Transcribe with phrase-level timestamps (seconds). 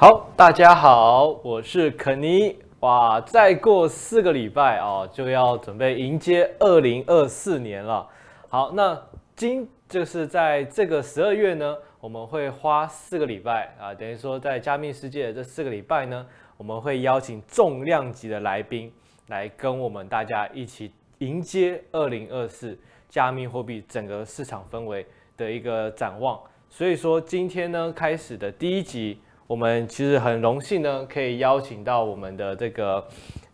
[0.00, 2.56] 好，大家好，我是肯尼。
[2.78, 8.08] 哇，再过四个礼拜哦，就要准备迎接二零二四年了。
[8.48, 8.96] 好，那
[9.34, 16.24] 今就是在这个十二月呢，我们会花四个礼拜啊，等于说在加密世界的这四个礼拜呢，
[16.56, 18.92] 我们会邀请重量级的来宾
[19.26, 22.78] 来跟我们大家一起迎接二零二四
[23.08, 25.04] 加密货币整个市场氛围
[25.36, 26.40] 的一个展望。
[26.70, 29.20] 所以说今天呢，开始的第一集。
[29.48, 33.02] 我们其实很荣幸呢，可以邀请到我们的这个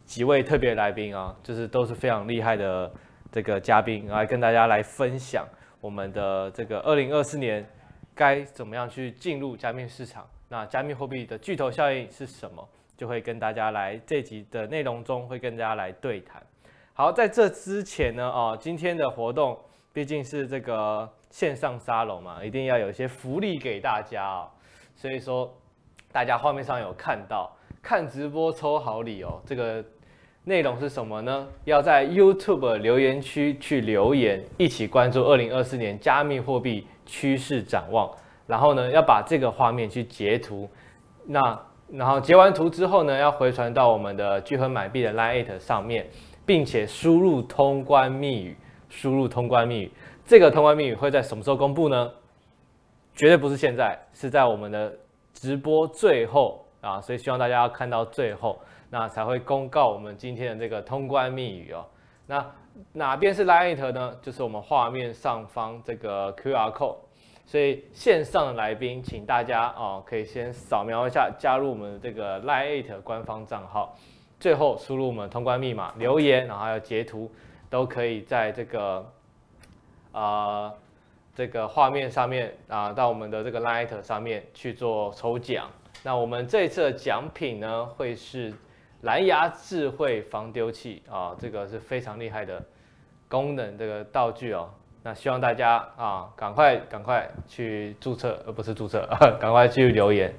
[0.04, 2.92] 几位特别来宾啊，就是都是非常厉害的
[3.30, 5.46] 这个嘉宾，来跟大家来分享
[5.80, 7.64] 我们的这个二零二四年
[8.12, 10.26] 该怎么样去进入加密市场。
[10.48, 12.68] 那加密货币的巨头效应是什么？
[12.96, 16.42] 就会跟大家来这集的内容中会跟大家来对谈。
[16.92, 19.56] 好，在这之前呢，哦，今天的活动
[19.92, 24.50] 毕竟是这个线上沙龙嘛，一定要有一些福利给大家啊，
[24.96, 25.48] 所以说。
[26.14, 27.50] 大家画面上有看到，
[27.82, 29.42] 看直播抽好礼哦。
[29.44, 29.84] 这个
[30.44, 31.48] 内容是什么呢？
[31.64, 38.08] 要在 YouTube 留言区去留言，一起关注二零二四年加密货币趋势展望。
[38.46, 40.70] 然后呢，要把这个画面去截图。
[41.26, 41.40] 那
[41.88, 46.06] 然后截完图之后呢，要回传到我们的聚合买币的 Line@ 上面，
[46.46, 48.56] 并且输入通关密语。
[48.88, 49.92] 输入通关密语，
[50.24, 52.08] 这个通关密语会在什么时候公布呢？
[53.16, 54.96] 绝对不是现在，是在我们的。
[55.44, 61.84] 直播最后啊，所以希望大家要看到最后，那才会公告我们今天的这个通关密语哦。
[62.26, 62.50] 那
[62.94, 64.16] 哪边是 Line 呢？
[64.22, 66.96] 就是我们画面上方这个 QR code。
[67.44, 73.94] 所以线上的来宾，请大家哦，可以先扫描一下，加入我们这个 Line 官方账号，
[74.40, 77.30] 最后输入我们通关密码，留言，然后还有截图，
[77.68, 79.06] 都可以在这个
[80.12, 80.72] 啊。
[81.34, 85.68] 这个画面上面啊，到我们的这个 Light 上面去做抽奖。
[86.02, 88.52] 那我们这次的奖品呢，会是
[89.02, 92.62] 蓝牙智慧防丢器啊，这个是非常厉害的
[93.28, 94.70] 功能这个道具哦。
[95.02, 99.08] 那希望大家啊，赶快赶快去注册，而不是注册，
[99.40, 100.32] 赶快去留言。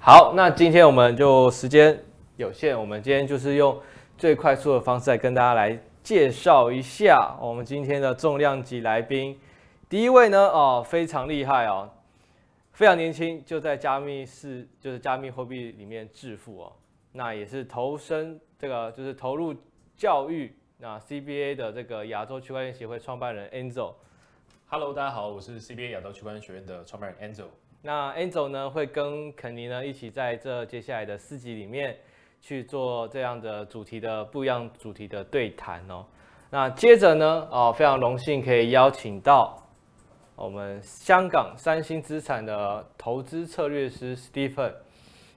[0.00, 1.98] 好，那今天我们就时间
[2.36, 3.78] 有限，我们今天就是用
[4.16, 5.78] 最快速的方式来跟大家来。
[6.04, 9.40] 介绍一下我们今天的重量级来宾，
[9.88, 11.90] 第一位呢，哦，非常厉害哦，
[12.72, 16.72] 非常年轻，就在加密市，就是加密货币里面致富哦，
[17.12, 19.54] 那也是投身这个，就是投入
[19.96, 23.94] 教育，那 CBA 的这个亚洲区块链协会创办人 Enzo。
[24.66, 27.46] Hello，大家好，我是 CBA 亚洲区块链学院的创办人 ANZO。
[27.80, 31.96] 那 ANZO 呢，会跟肯尼呢一起在这接下来的四集里面。
[32.46, 36.04] 去做这样的主题的不一样主题的对谈哦。
[36.50, 39.56] 那接着呢，哦，非常荣幸可以邀请到
[40.36, 44.74] 我们香港三星资产的投资策略师 Stephen。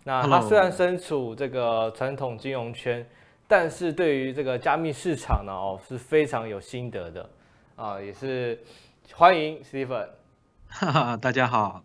[0.03, 3.07] 那他虽然身处这个传统金融圈，
[3.47, 7.29] 但是对于这个加密市场呢，哦，是非常有心得的
[7.77, 8.61] 啊，也是
[9.13, 10.09] 欢迎 Stephen。
[10.67, 11.81] 哈哈，大家好。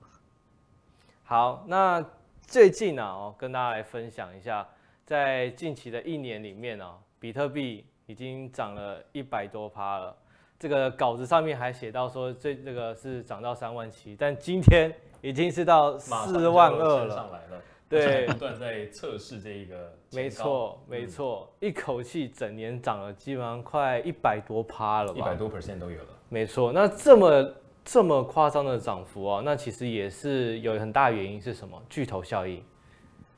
[1.23, 2.05] 好，那
[2.41, 4.67] 最近呢，哦，跟大家来分享一下。
[5.13, 10.17] 在近期的一年里面呢、哦，比特币已经涨了一百多趴了。
[10.59, 14.91] 这个稿子上面还写到说，这这个是涨到三万七，但今天
[15.21, 17.15] 已经是到四万二了。
[17.15, 19.93] 上来了，对， 不断在测试这一个。
[20.13, 25.19] 没错，没错，一口气整年涨了基本上快一百多趴了吧？
[25.19, 26.09] 一百多 percent 都有了。
[26.31, 31.79] 没错，那这么这么夸张的涨幅啊，那其实也是有很大原因是什么？
[31.91, 32.65] 巨头效应，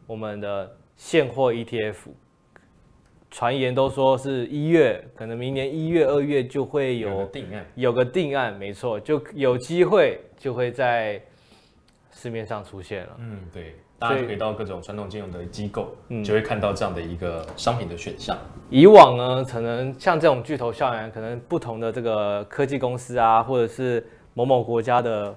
[0.06, 0.76] 我们的。
[0.96, 1.94] 现货 ETF，
[3.30, 11.20] 传言都说是一月，可能明年一月、二月就会有，有个定案，有个定案，没错，就有机会就会在
[12.12, 13.16] 市面上出现了。
[13.18, 18.38] 嗯，对，大家可以到各种传统金融的机构，嗯，就会看到这样的一个商品的选项。
[18.70, 25.36] 以往呢，可能像这种巨头校园，可能不同的这个科技公司啊，或者是某某国家的。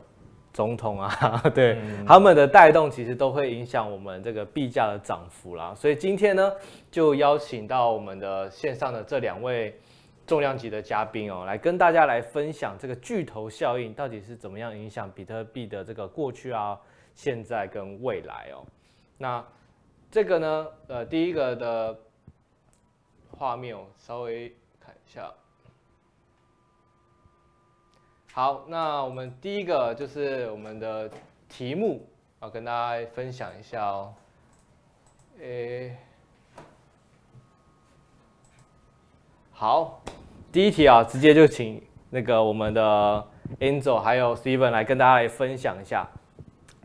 [0.58, 5.72] 总统啊， 对，嗯、他们的带动其实都会影响我们这个币价的涨幅啦。
[5.76, 6.52] 所以今天呢，
[6.90, 9.80] 就邀请到我们的线上的这两位
[10.26, 16.76] 重量级的嘉宾哦，来跟大家来分享这个巨头效应到底是怎么样影响比特币的这个过去啊、
[17.14, 18.66] 现在跟未来哦。
[19.20, 19.46] 那
[20.10, 21.96] 这个呢，呃，第一个的
[23.30, 24.52] 画面我稍微
[24.84, 25.32] 看一下。
[28.38, 31.10] 好，那我们第一个就是我们的
[31.50, 32.08] 题目，
[32.40, 34.14] 要跟大家分享一下哦。
[35.42, 35.98] 诶，
[39.50, 40.00] 好，
[40.52, 41.82] 第一题啊，直接就请
[42.12, 43.28] 那个我们的
[43.60, 46.08] Angel 还有 Steven 来跟大家来分享一下。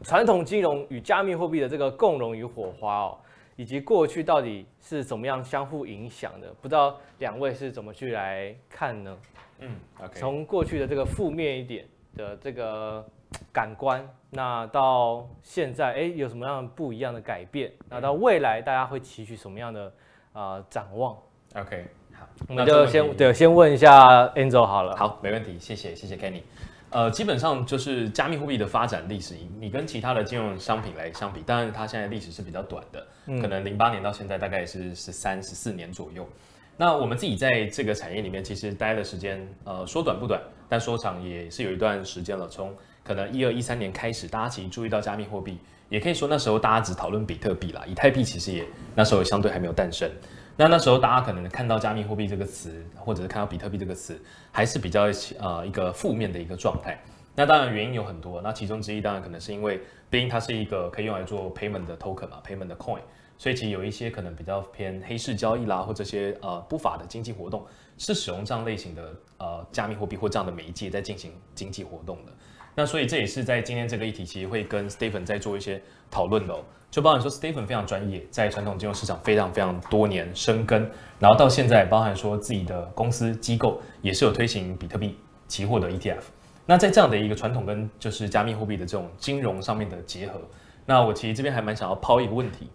[0.03, 3.19] 传统金融与加密货币的这个共融与火花哦，
[3.57, 6.51] 以及过去到底是怎么样相互影响的？
[6.63, 9.15] 不知道两位是怎么去来看呢？
[9.63, 11.87] 嗯，OK，从过去的这个负面一点
[12.17, 13.05] 的这个
[13.53, 17.73] 感官，那到现在，哎，有什么样不一样的改变？
[17.89, 19.87] 那到未来，大家会期许什么样的
[20.33, 21.17] 啊、呃、展望
[21.55, 24.97] ？OK，好，我们就先对，先问一下 Angel 好了。
[24.97, 26.43] 好，没问题，谢谢，谢谢 Kenny。
[26.91, 36.29] 呃，基本上就是加密货币的发展历史，你跟其他的金融商品来相比，当然它现在历史是比较短的，嗯、可能零八年到现在大概也是十三、十四年左右。
[36.77, 42.49] 那我们自己在这个产业里面，其实待的时间，呃，说短不短，但说长也是有一段时间了。
[42.49, 42.75] 从
[43.05, 45.59] 可能一二一三年开始，大家其实注意到加密货币，
[45.89, 48.65] 也可以说那时候大家只讨论比特币啦，以太币其实也
[48.95, 50.11] 那时候也相对还没有诞生。
[50.57, 54.21] 那那时候大家可能看到加密货币这个词，或者是看到比特币这个词，
[54.51, 55.05] 还是比较
[55.39, 56.99] 呃一个负面的一个状态。
[57.35, 59.81] 那当然原因有很多，那其中之一当然可能是因为
[60.11, 63.01] 毕竟它是一个可以用来做 payment 的 token 嘛，payment 的 coin，
[63.43, 67.67] 所以其实有一些可能比较偏黑市交易啦，或这些呃不法的经济活动，
[67.99, 72.31] 是使用这样类型的呃加密货币或这样的媒介在进行经济活动的。
[72.77, 76.61] 那所以这也是在今天这个议题，其实会跟 Stephen 在做一些讨论的哦。
[76.89, 80.89] 就包含说，Stephen 非常专业，在传统金融市场非常非常多年深耕，
[81.19, 85.19] 然后到现在，包含说自己的公司机构也是有推行比特币
[85.49, 86.23] 期货的 ETF。
[86.65, 90.41] 那在这样的一个传统跟就是加密货币的这种金融上面的结合，
[90.87, 92.69] 那我其实这边还蛮想要抛一个问题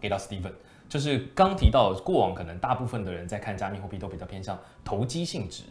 [0.00, 0.52] 给到 Stephen，
[0.88, 5.62] 就是刚提到过往可能大部分的人在看加密货币都比较偏向投机性质。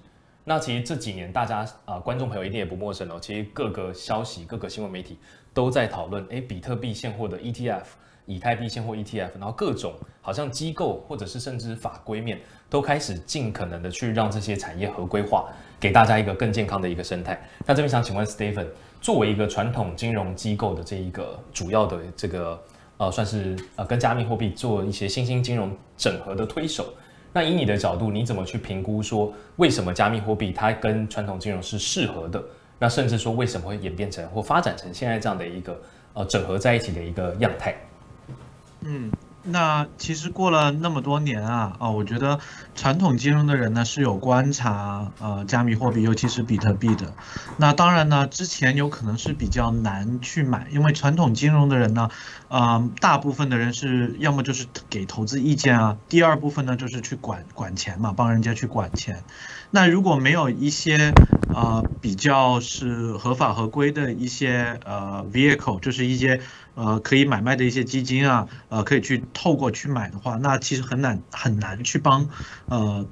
[0.44, 3.18] 那其实这几年大家啊、观众朋友一定也不陌生哦。
[3.22, 5.20] 其实各个消息、各个新闻媒体
[5.54, 7.84] 都在讨论，诶，比特币现货的 ETF、
[8.26, 12.40] 以太币现货 ETF，然后各种好像机构或者是甚至法规面
[12.70, 15.50] 都开始尽可能的去让这些产业合规化，
[15.82, 17.38] 给大家一个更健康的一个生态。
[17.66, 18.68] 那这边想请问 Stephen，
[19.02, 22.64] 作为一个传统金融机构的这一个主要的这个
[22.98, 26.94] 呃，算是呃跟加密货币做一些新兴金融整合的推手。
[27.34, 32.44] 那以你的角度，你怎么去评估说，为什么加密货币它跟传统金融是适合的？
[32.80, 35.80] 那甚至说为什么会演变成或发展成现在这样的一个
[36.14, 37.76] 呃整合在一起的一个样态？
[38.82, 39.12] 嗯。
[39.50, 42.40] 那其实过了那么多年啊，哦，我觉得
[42.76, 47.14] 传统金融的人呢是有观察呃加密货币，尤其是比特币的。
[47.58, 52.10] 那当然呢，之前有可能是比较难去买，因为传统金融的人呢，
[52.50, 59.24] 呃，大部分的人是要么就是给投资意见啊，第二部分呢就是去管管钱嘛，帮人家去管钱。
[59.72, 61.14] 那如果没有一些
[61.54, 66.40] 呃比较是合法合规的一些呃 vehicle，就是一些
[66.78, 72.30] 呃可以买卖的一些基金啊，呃可以去透过去买的话，那其实很难很难去帮
[72.68, 73.08] 呃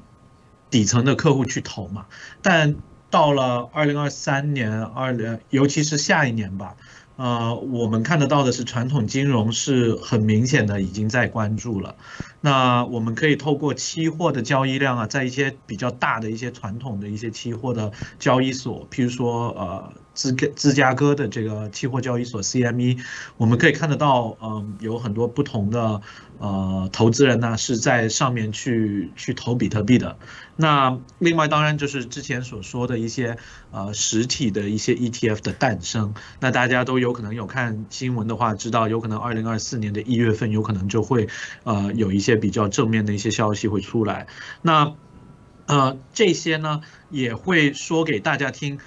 [0.70, 2.06] 底层的客户去投嘛。
[2.44, 2.76] 但
[3.10, 6.76] 到了二零二三年二零，尤其是下一年吧。
[7.18, 11.96] 呃，我们看得到的是，传统金融是很明显的已经在关注了。
[12.42, 20.05] 那我们可以透过期货的交易量啊，在一些比较大的一些传统的一些期货的交易所，譬如说呃。
[20.16, 23.04] 芝芝加哥的这个期货交易所 CME，
[23.38, 26.02] 我们可以看得到，嗯，有很多不同的
[26.40, 30.18] 呃投资人呢是在上面去去投比特币的。
[30.56, 33.38] 那另外当然就是之前所说的一些
[33.72, 36.14] 呃实体的一些 ETF 的诞生。
[36.40, 41.28] 那大家都有可能有看新闻的话，知道有可能二零二四年的一月份有可能就会
[41.66, 44.28] 呃有一些比较正面的一些消息会出来。
[44.62, 44.94] 那
[45.66, 48.80] 呃这些呢也会说给大家听。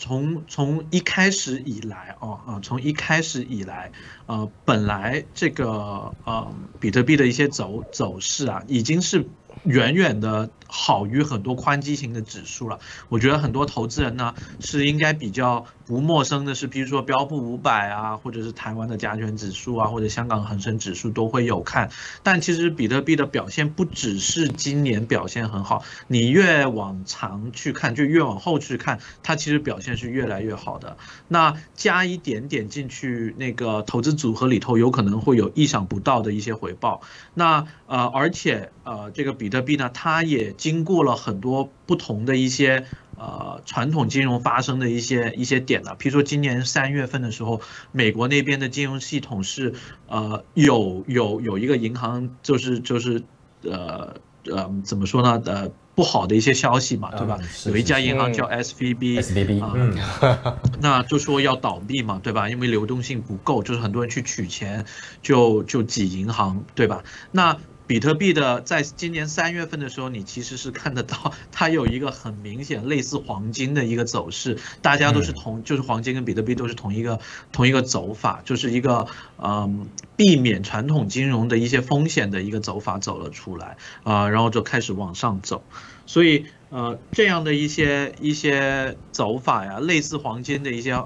[0.00, 3.92] 从从一开始以来，哦啊，从一开始以来，
[4.24, 9.26] 呃，本来这个呃比特币的一些走走势啊，已经是
[9.64, 10.50] 远远的。
[10.70, 21.90] 好于很多宽基型的指数了，我觉得很多投资人呢是应该比较不陌生的，是比如说标普五百啊，或者是台湾的加权指数啊，或者香港恒生指数都会有看。
[22.22, 30.96] 但其实比特币的表现不只是今年表现很好，你越往长去看，就越往后去看，它其实表现是越来越好的。
[31.26, 37.00] 那加一点点进去，那个投资组合里头有可能会有意想不到的一些回报。
[37.34, 42.84] 那呃，而且呃，这个比特币呢，它也经过了很多不同的一些
[43.16, 47.60] 呃传统金融发生的一些一些点了，譬如说今年三月份的时候，
[47.92, 49.72] 美国那边的金融系统是
[50.06, 53.22] 呃有有有一个银行就是就是
[53.62, 54.14] 呃
[54.44, 57.38] 呃怎么说呢呃不好的一些消息嘛，对吧？
[57.66, 62.48] 有一家银行叫 SVB，SVB 啊， 那就说要倒闭嘛，对吧？
[62.48, 64.84] 因为流动性不够，就是很多人去取钱
[65.20, 67.02] 就就挤银行，对吧？
[67.32, 67.56] 那
[67.90, 77.18] 比特币的在今年三月份的时候，你其实是看得到它有一个很明显类似黄金的一个走势，大家都是同，就是黄金跟比特币都是同一个
[77.50, 85.64] 同一个走法，就是一个嗯避免传统金融的一些风险的一个走法走了出来啊，然后就开始往上走，
[86.06, 91.02] 所以呃这样的一些一些走法呀，类似黄金的一些。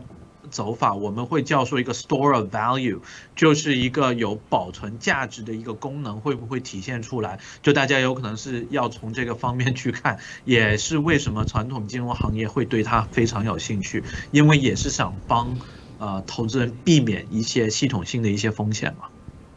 [0.55, 3.01] 走法我们会叫做一个 store of value，
[3.35, 7.41] 就是一个有保存价值的一个功能会不会体现出来？
[7.61, 15.59] 就大家有可能是要从这个方面去看，也是为什么传统金融行业会对它非常有兴趣，因为也是想帮
[15.99, 19.09] 呃投资人避免一些系统性的一些风险嘛。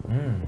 [0.10, 0.42] 嗯，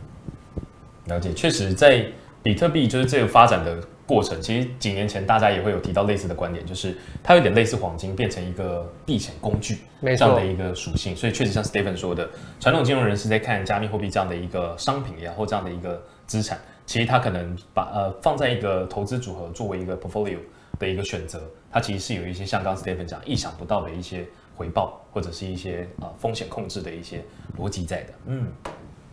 [1.06, 2.04] 了解，确实在
[2.42, 3.88] 比特币就是这个发展的。
[4.10, 12.28] 过程其实几年前大家也会有提到类似的观点，就是它有点类似黄金变成一个避险工具这样的一个属性，所以确实像 Stephen 说的，
[12.60, 20.40] 传统金融人士在看加密货币这样的一个商品也好，这样的一个资产，其实他可能把呃放在一个投资组合作为一个 portfolio
[20.80, 24.26] 的一个选择，它其实是有一些像刚 Stephen 讲意想不到的一些
[24.56, 27.24] 回报，或者是一些啊、呃、风险控制的一些
[27.60, 28.14] 逻辑在的。
[28.26, 28.48] 嗯，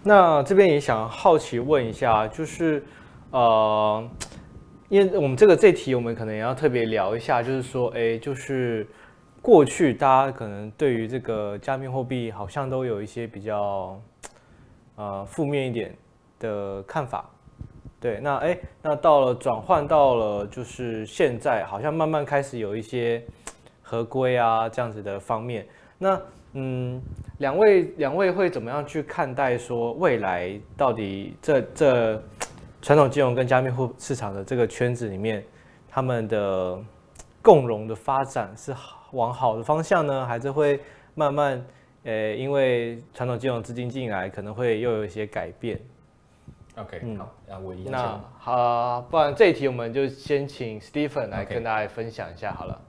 [0.02, 2.82] 那这边也想好奇问一下，就是
[3.30, 4.02] 呃。
[4.88, 8.86] 因为我们这个这题，我们可能也要特别聊一下，就是说，哎，就是
[9.42, 14.00] 过去大家可能对于这个加密货币好像都有一些比较
[14.94, 15.92] 呃负面一点
[16.38, 17.28] 的看法，
[18.00, 23.20] 对，那哎，那到了转换到了就是现在，好像慢慢开始有一些
[23.82, 25.66] 合规啊这样子的方面，
[25.98, 26.20] 那
[26.52, 27.02] 嗯，
[27.38, 32.22] 两位两位会怎么样去看待说未来到底这这？
[32.86, 35.44] 传统金融跟加密货市场的这个圈子里面，
[35.88, 36.80] 他们的
[37.42, 38.72] 共融的发展是
[39.10, 40.80] 往好的方向呢，还是会
[41.16, 41.60] 慢慢，
[42.04, 45.80] 呃，因为传统金融资金进来，可能会又有一些改变
[46.76, 52.80] ？OK，嗯，好，那我一那好，不然这一题我们就先请 Stephen 来跟大家分享一下好了。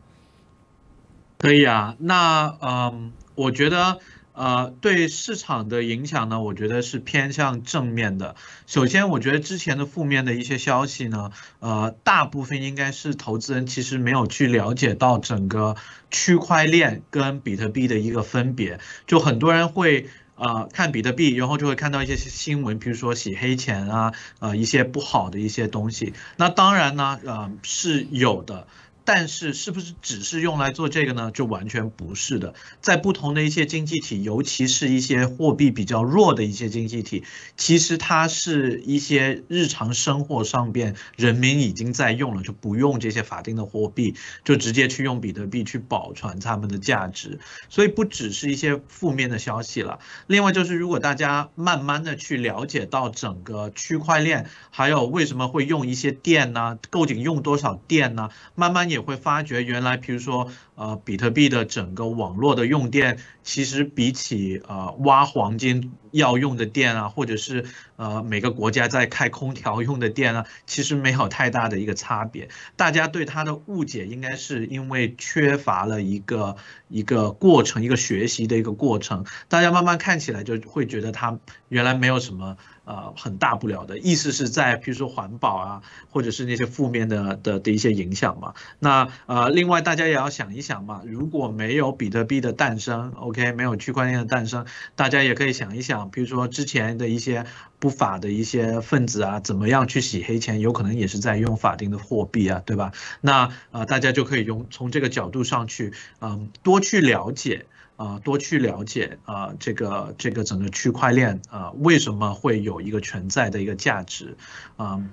[1.39, 1.42] Okay.
[1.42, 3.98] 可以啊，那嗯，我觉得。
[4.38, 8.36] 呃，对市场的影响呢，我觉得是偏向正面的。
[8.67, 15.75] 首先，我觉得之前的负面的一些消息呢，呃，大部分应该是投资人其实没有去了解到整个
[16.12, 18.79] 区块链跟比特币的一个分别。
[19.08, 26.13] 就很多人会呃看比特币，然后就会看到一些新闻，比如说洗黑钱啊，呃一些不好的一些东西。
[26.36, 28.67] 那当然呢，呃是有的。
[29.08, 31.32] 但是是不是只是用来做这个呢？
[31.32, 32.54] 就完全不是的。
[32.82, 37.24] 在不同的一些经济体，尤其是一些货币比较弱的一些经济体，
[37.56, 47.40] 其实它是一些日常生活上边人民已经在用了，就不用这些法定的货币，就直接去用比特币去保存他们的价值。
[47.70, 50.00] 所以不只是一些负面的消息了。
[50.28, 56.78] 另外就是，如果大家慢慢的去了解到整个区块链，还有为什么会用一些电呢？
[56.92, 58.32] 究竟用多少电呢？
[58.54, 58.97] 慢慢也。
[58.98, 67.65] 也会发觉，原来比如说，呃，比特币的整个网络的用电，其实比起呃挖黄金要用的电啊，或者是
[67.96, 72.50] 呃每个国家在开空调用的电啊，其实没有太大的一个差别。
[72.75, 76.57] 大家对它的误解，应该是因为缺乏了一个
[76.89, 79.25] 一个过程，一个学习的一个过程。
[79.48, 82.55] 大家慢慢看起来就会觉得它原来没有什么。
[82.88, 88.53] 呃，很大不了的意思是在，比如说环保啊，或者是那些负面的的的一些影响嘛。
[88.79, 97.45] 那呃，另外大家也要想一想嘛，如果没有比特币的诞生，OK，没有区块链的诞生，大家也可以想一想，比如说之前的一些
[97.79, 102.91] 不法的一些分子啊，怎么样去洗黑钱，有可能也是在用法定的货币啊，对吧？
[103.21, 107.65] 那呃，大家就可以用从这个角度上去，嗯、多去了解。
[107.97, 114.38] 啊，多去了解啊，这个这个整个区块链啊，为什么会有一个存在的一个价值？
[114.77, 115.09] 嗯，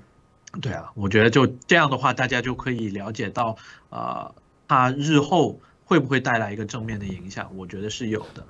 [0.61, 3.56] 对啊，我觉得就这样的话，大家就可以了解到
[3.88, 4.32] 啊，
[4.68, 7.50] 它日后会不会带来一个正面的影响？
[7.56, 8.44] 我觉得是有的。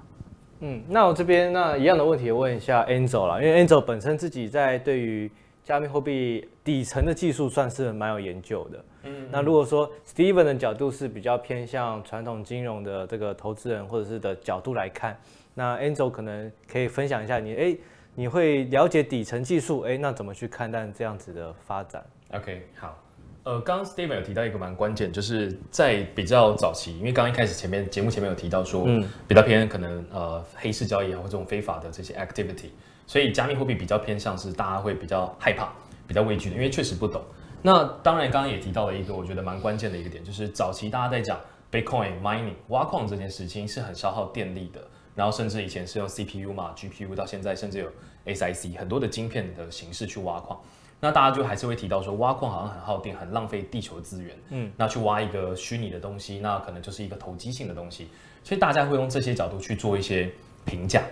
[0.61, 5.31] 嗯，那我这边那一样的问题问一下 Angel 啦，因为 Angel 本身自己在对于
[5.63, 8.85] 加密货币底层的技术算是蛮有研究的。
[9.03, 15.19] 嗯，那如果说 Stephen 的角度是比较偏向传统金融的这个投资人或者是的角度来看，
[15.53, 17.77] 那 Angel 可能可以分享一下你，哎，
[18.15, 22.03] 你会了解底层技术，哎，那怎么去看待这样子的发展
[22.33, 22.97] ？OK，好，
[23.45, 32.71] 呃，刚刚 Stephen 有提到一个蛮关键，就是在比较早期，因为刚刚一开始前面节目前面有提到说，嗯，比较偏可能呃黑市交易啊或这种非法的这些 activity，
[33.07, 35.71] 所以加密货币比较偏向是大家会比较害怕、
[36.07, 37.23] 比较畏惧的，因为确实不懂。
[37.61, 41.39] 那当然，刚刚也提到了一个我觉得蛮关键的一个点，就是早期大家在讲
[41.71, 44.81] Bitcoin mining 挖矿这件事情是很消耗电力的，
[45.15, 47.91] 然后甚至以前是用 CPU 嘛，GPU 到现在甚至有
[48.25, 50.59] SiC 很多的晶片的形式去挖矿。
[51.01, 54.35] 那大家就还是会提到说，挖矿好像很耗电，很浪费地球资源。
[54.51, 58.09] 嗯，那去挖一个虚拟的东西，那可能就是一个投机性的东西，
[58.43, 60.31] 所以大家会用这些角度去做一些
[60.65, 61.03] 评价。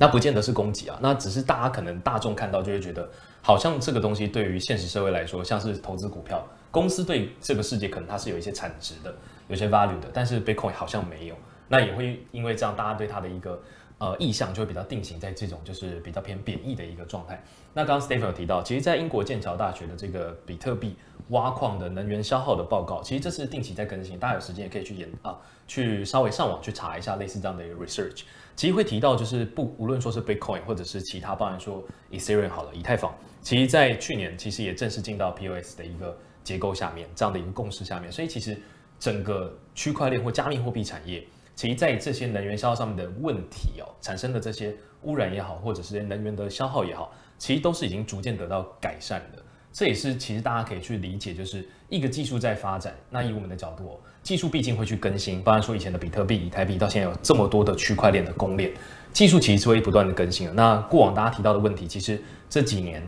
[0.00, 3.10] 那不见得是攻击啊，那只是大家可能大众看到就会觉得，
[3.42, 9.12] 好像这个东西对于现实社会来说，像是投资股票，公司对这个世界可能它是有一些产值的，
[9.48, 11.34] 有些 value 的，但是 Bitcoin 好像没有。
[11.66, 13.60] 那也会因为这样，大家对它的一个
[13.98, 17.42] 呃意向就会比较定型在这种就是比较偏贬义的一个状态。
[17.74, 20.96] 那刚刚 Stephen 有提到，其实，在英国剑桥大学的这个比特币
[21.28, 28.22] 挖矿的能源消耗的报告，其实这是定期在更新，大家有时间也可以去研啊，去稍微上网去查一下类似这样的一个 research。
[28.56, 38.10] 其实会提到，就是不无论说是 Bitcoin 或者是其他，包含说 Ethereum 好了，以太坊，其实在去年其实也正式进到 POS 的一个结构下面，这样的一个共识下面。
[38.10, 38.60] 所以其实
[38.98, 41.24] 整个区块链或加密货币产业，
[41.58, 44.72] 其实在这些能源消耗上面的问题哦，产生的这些
[45.02, 49.42] 污染也好，或者是能源的消耗也好，其实都是已经逐渐得到改善的。
[49.72, 52.94] 这也是其实大家可以去理解，就是一个技术在发展。
[53.10, 55.42] 那以我们的角度，技术毕竟会去更新。
[55.42, 58.72] 包含说以前的比特币、以太币，到现在有这么多的区块链的公链，
[59.12, 60.52] 技术其实是会不断的更新的。
[60.52, 63.04] 那过往大家提到的问题，其实这几年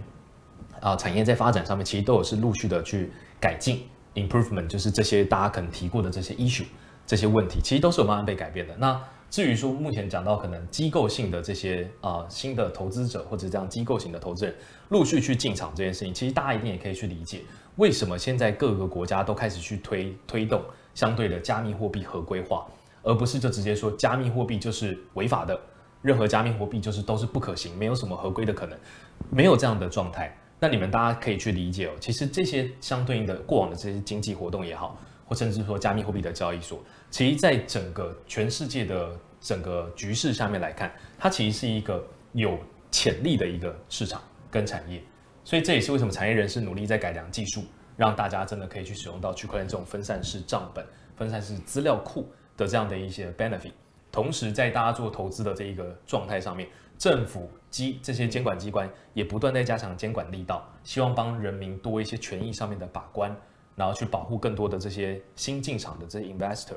[0.81, 3.85] 啊，产业在发展上面其实都有是陆续的去改进
[4.17, 6.65] ，improvement，就是这些大家可能提过的这些 issue，
[7.11, 8.77] 这些问题，其实都是有慢慢被改变的。
[8.77, 14.55] 那至于说目前讲到可能机构性的这些啊、新的投资者或者这样机构型的投资人
[14.91, 17.41] 陆续去进场这件事情，其实大家一定也可以去理解
[17.75, 20.63] 为什么现在各个国家都开始去推推动
[20.95, 22.65] 相对的加密货币合规化，
[23.03, 25.61] 而不是就直接说加密货币就是违法的，
[26.03, 28.79] 任何加密货币就是都是不可行，没有什么合规的可能，
[29.31, 30.33] 没有这样的状态。
[30.61, 34.97] 那你们大家可以去理解哦，其实这些相对应的过往的这些经济活动也好。
[35.27, 42.59] 或甚至说加密货币的交易所，其实在整个全世界的整个局势下面来看，它其实是一个有
[42.91, 45.03] 潜力的一个市场跟产业。
[45.43, 47.65] 所以这也是为什么产业人士努力在改良技术，
[47.97, 50.87] 让大家真的可以去使用到区块链这种分散式账本、
[51.17, 53.73] 分散式资料库的这样的一些 benefit。
[54.13, 63.35] 同时，在大家做投资的这一个状态上面，政府机这些监管机关也不断在加强监管力道，希望帮人民多一些权益上面的把关。
[63.77, 66.75] 然后去保护更多的这些新进场的这些 investor、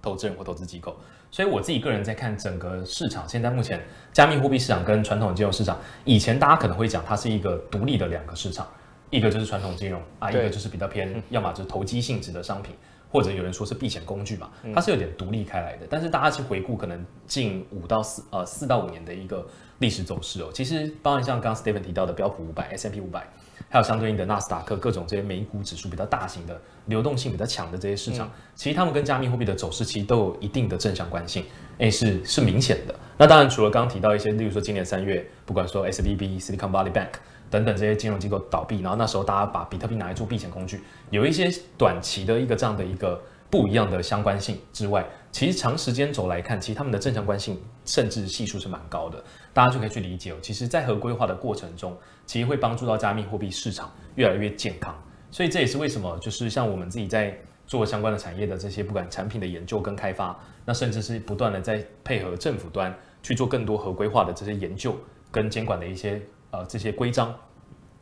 [0.00, 0.96] 投资人或投资机构，
[1.30, 8.66] 所以我自己个人在看整个市场，现在目前加密货币市场跟传统金融市场，以前大家可能会讲它是一个独立的两个市场，
[9.10, 12.74] 一个就是传统金融啊，一个就是比较偏，要么就是投机性质的商品，
[13.10, 15.86] 或者有人说是避险工具嘛，它是有点独立开来的。
[15.90, 19.44] 但是大家去回顾可能近五到四呃四到五年的一个
[19.78, 23.26] 历史走势哦，其实包含像刚刚 Stephen 提到的标普五百、S M P 五百。
[23.70, 31.44] 还有相对应的纳斯达克，各种这些美股指数比较大型的、流动性比较强的这些市场，其实他们跟加密货币的走势其实都有一定的正相关性，
[31.78, 32.94] 诶，是是明显的。
[33.16, 37.12] 那当然，除了刚刚提到一些，例如说今年三月，不管说 SVB、Silicon Valley Bank
[37.50, 43.20] 等等这些金融机构倒闭，然后那时候大家把比特币拿来做避险工具，有一些短期的一个这样的一个
[43.50, 49.22] 不一样的相关性之外，其实长时间走来看，其实他们的正相关性甚至系数是蛮高的。
[49.52, 51.96] 大家就可以去理解哦，其实，在合规化的过程中，
[52.26, 54.94] 其实会帮助到加密货币市场越来越健康。
[55.30, 64.96] 所以这也是为什么，就是像我们自己在做相关的产业的这些，不管产品的研究跟开发，那甚至是不断的在配合政府端去做更多合规化的这些研究
[65.30, 67.34] 跟监管的一些呃这些规章，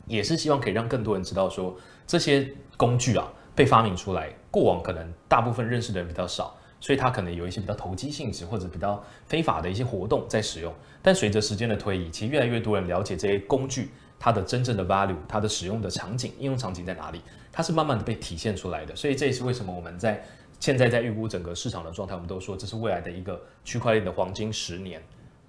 [0.05, 6.55] 也是希望可以让更多人知道说，这些工具啊被发明出来，过往可能大部分认识的人比较少。
[6.79, 18.95] 所以它可能有一些比较投机性质或者比较非法的一些活动在使用，但随着时间的推移，其实越来越多人了解这些工具它的真正的 value，它的使用的场景、应用场景在哪里，它是慢慢的被体现出来的。
[18.95, 20.23] 所以这也是为什么我们在
[20.59, 25.01] 现在在预估整个市场的状态，我们都说这是未来的一个区块链的黄金十年。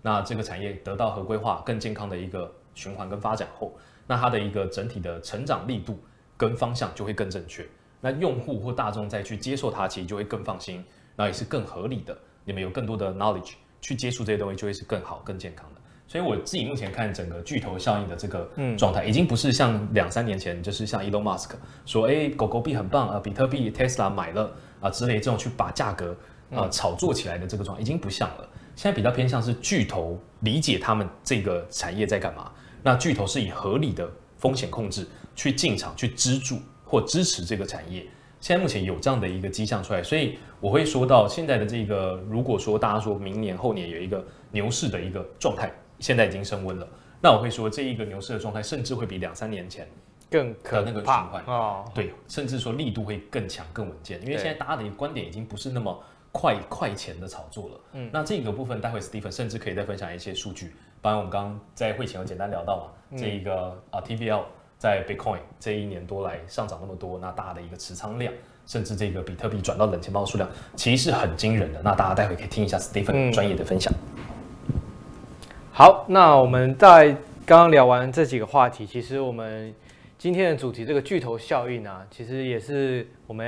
[0.02, 3.76] 那这个产业得到合规化、更健康的一个循环跟发展后，
[4.06, 5.98] 那它的一个整体的成长力度
[6.36, 7.66] 跟方向就会更正确。
[8.00, 10.84] 那用户或大众再去接受它，其实就会更放心。
[11.16, 15.77] 那也是更合理的，你们有更多的 knowledge 去接触这些东西，就会是更好、更健康的。
[16.08, 21.50] 所以我自己目前看整个巨头效应的这个状态，已经不是像两三年前，就是像 Elon Musk
[21.84, 26.16] 说，哎，狗狗币很棒啊，比特币 Tesla 买了啊之类这种去把价格
[26.50, 28.48] 啊炒作起来的这个状态，已经不像了。
[28.74, 32.50] 现在比较偏向是巨头理解他们这个产业在干嘛，
[32.82, 38.06] 那巨头是以合理的风险控制去进场去资助或支持这个产业。
[38.40, 46.88] 现在目前有这样的一个迹象出来，所以我会说到现在的这个，如果说大家说明年后年有一个牛市的一个状态，现在已经升温了，
[47.20, 49.88] 那我会说这一个牛市的状态甚至会比两三年前
[50.30, 57.80] 更可那个循环哦，对，甚至说力度会更强更稳健，因为现在大家的观点已经不是那么快快钱的炒作了。
[57.92, 64.42] 嗯，那这个部分待会 Stephen 甚至可以再分享一些数据，包括我们刚刚在会前有简单聊到嘛，这一个啊 TVL。
[64.80, 68.32] 在 Bitcoin 这一年多来上涨那么多，那大家的一个持仓量，
[68.64, 71.82] 甚至这个比特币转到冷钱包的数量，其实是很惊人的。
[71.82, 73.92] 那大家待会可以听一下 Stephen 专业的分享。
[74.14, 74.22] 嗯。
[75.78, 77.12] 好，那我们在
[77.46, 79.72] 刚刚聊完这几个话题，其实我们
[80.18, 83.46] 今天的主题这个巨头效应啊，其实也是我们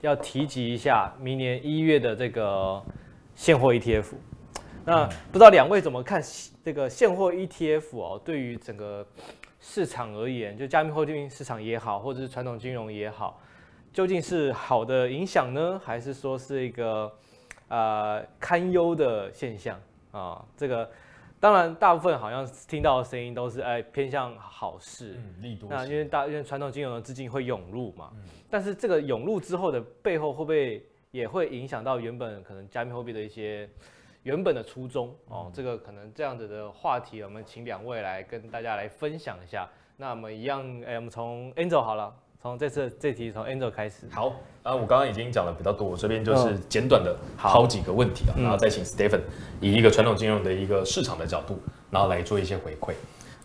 [0.00, 2.80] 要要提及一下明年一月的这个
[3.34, 4.04] 现货 ETF。
[4.84, 6.22] 那不知道两位怎么看
[6.64, 8.22] 这个现货 ETF 哦？
[8.24, 9.04] 对于整个
[9.58, 13.40] 市场而言，就加密货币市场也好，或者是传统金融也好，
[13.92, 17.12] 究竟是好的影响呢，还是说是一个
[17.66, 19.76] 呃堪忧的现象
[20.12, 20.40] 啊？
[20.56, 20.88] 这个
[21.42, 25.68] 当然，大部分好像听到的声音都是哎偏向好事，嗯，利多。
[25.68, 28.12] 那因为大因为传统金融的资金会涌入嘛，
[28.48, 33.68] 但是这个涌入之后的背后会不会也会影响到原本可能加密货币的一些？
[34.22, 39.68] 原本的初衷哦，这个可能这样子的话题，我们请两位来跟大家来分享一下。
[39.96, 43.98] 那我们一样，哎，我们从 Angel 好了，从这次这题从 Angel 开始。
[44.10, 49.20] 好，啊，我刚刚已经讲了比较多，我这边就是简短的好几个问题啊，然后再请 Stephen
[49.60, 51.56] 以一个传统金融的一个市场的角度，
[51.88, 52.94] 然后来做一些回馈。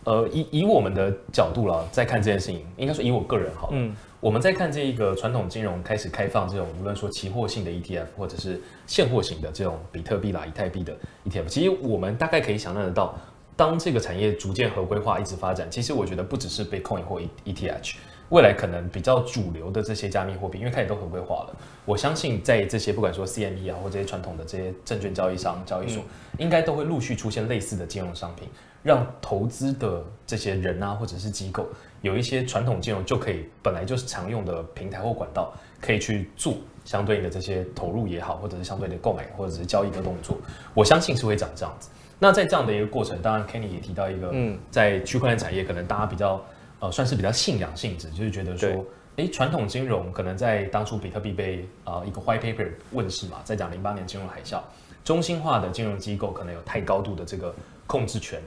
[0.02, 10.92] 呃，以以我们的角度啦，在看这件事情，应该说以我个人好了，嗯，我们在看这一个传统金融开始开放这种，无论说期货性的 ETF 或者是现货型的这种比特币啦、以太币的
[11.24, 13.14] ETF，其实我们大概可以想象得到，
[13.54, 17.94] 当这个产业逐渐合规化、一直发展，其实我觉得不只是 Bitcoin 或 ETH，
[18.30, 28.48] 未来可能比较主流的这些加密货币，因为它也都很规化了，我相信在这些不管说 CME 啊或这些传统的这些证券交易商、交易所，嗯、应该都会陆续出现类似的金融商品。
[28.84, 31.66] 让投资的这些人啊，或者是机构，
[32.00, 40.38] 有一些传统金融就可以本来就是常用的平台或管道，可以去做相对应的这些投入也好，或者是相对的购买或者是交易的动作。
[40.74, 41.90] 我相信是会长这样子。
[42.20, 46.40] 那在这样的一个过程，当然 Kenny 也提到一个，嗯，在区块链产业可能大家比较
[46.80, 48.84] 呃算是比较信仰性质，就是觉得说，
[49.16, 54.60] 哎，传统金融可能在当初比特币被啊、呃、一个 white paper 问世嘛，在讲零八年金融海啸，
[55.04, 57.54] 中心化的金融机构可能有太高度的这个
[57.86, 58.40] 控制权。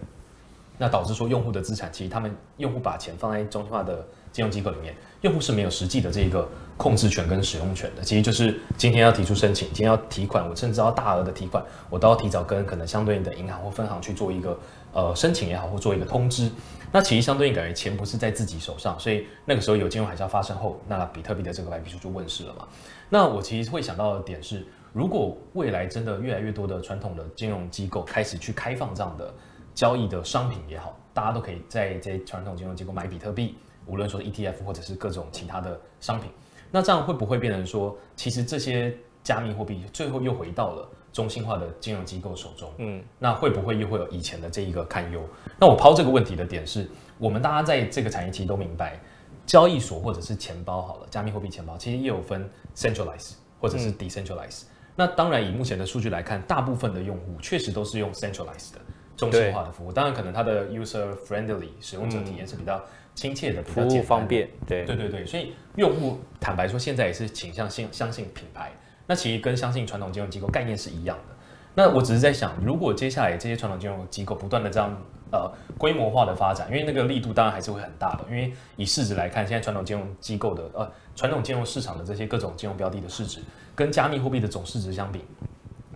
[0.77, 8.01] 那导致说用户的资产，其实他们用户把钱放在中心化的金融机构里面，用户是没有实际的这个控制权跟使用权的。
[8.01, 14.57] 其实就是今天要提出申请，今天要提款，我甚至要大额的提款，我都要提早跟可能相对应的银行或分行去做一个
[14.91, 16.49] 呃申请也好，或做一个通知。
[16.91, 22.67] 那其实相对应感觉钱不是在自己手上，所以那个时候有金融海啸发生后，那比特币的这个白皮书就问世了嘛。
[23.09, 29.33] 那我其实会想到的点是，如果未来真的越来越多的传统的金融机构开始去开放这样的。
[29.73, 36.29] 交易的商品也好，大家都可以在这些传统金融机构买比特币，无论说 ETF 或者是各种其他的商品，
[36.69, 42.71] 那这样会不会变成说，其实这些加密货币最后又回到了中心化的金融机构手中？
[42.77, 45.21] 嗯，那会不会又会有以前的这一个堪忧？
[45.59, 48.99] 那我抛这个问题的点是，我们大家在这个产业其实都明白，
[49.45, 54.63] 交易所或者是钱包好了，加密货币钱包其实也有分 centralized 或者是 decentralize。
[54.63, 58.81] 嗯、那当然，以目前的数据来看，大部分的用户确实都是用 centralized 的。
[59.17, 62.81] 中心化的服务，当然可能它的 user friendly 使用者体验是比较
[63.13, 64.49] 亲切的，嗯、比较方便。
[64.65, 68.71] 对对对对，所以用户坦白说，现在也是倾向信相信品牌。
[69.07, 71.35] 那其实跟相信传统金融机构概念是一样的。
[71.73, 74.95] 那我只是在想，如果接下来这些传统金融机构不断的这样
[75.31, 78.25] 呃规模化的发展，因为那个力度当然还是会很大的。
[78.29, 83.39] 因为以市值来看，现在传统金融机构的呃传统金融市场的这些各种金融标的的市值，
[83.73, 85.21] 跟加密货币的总市值相比。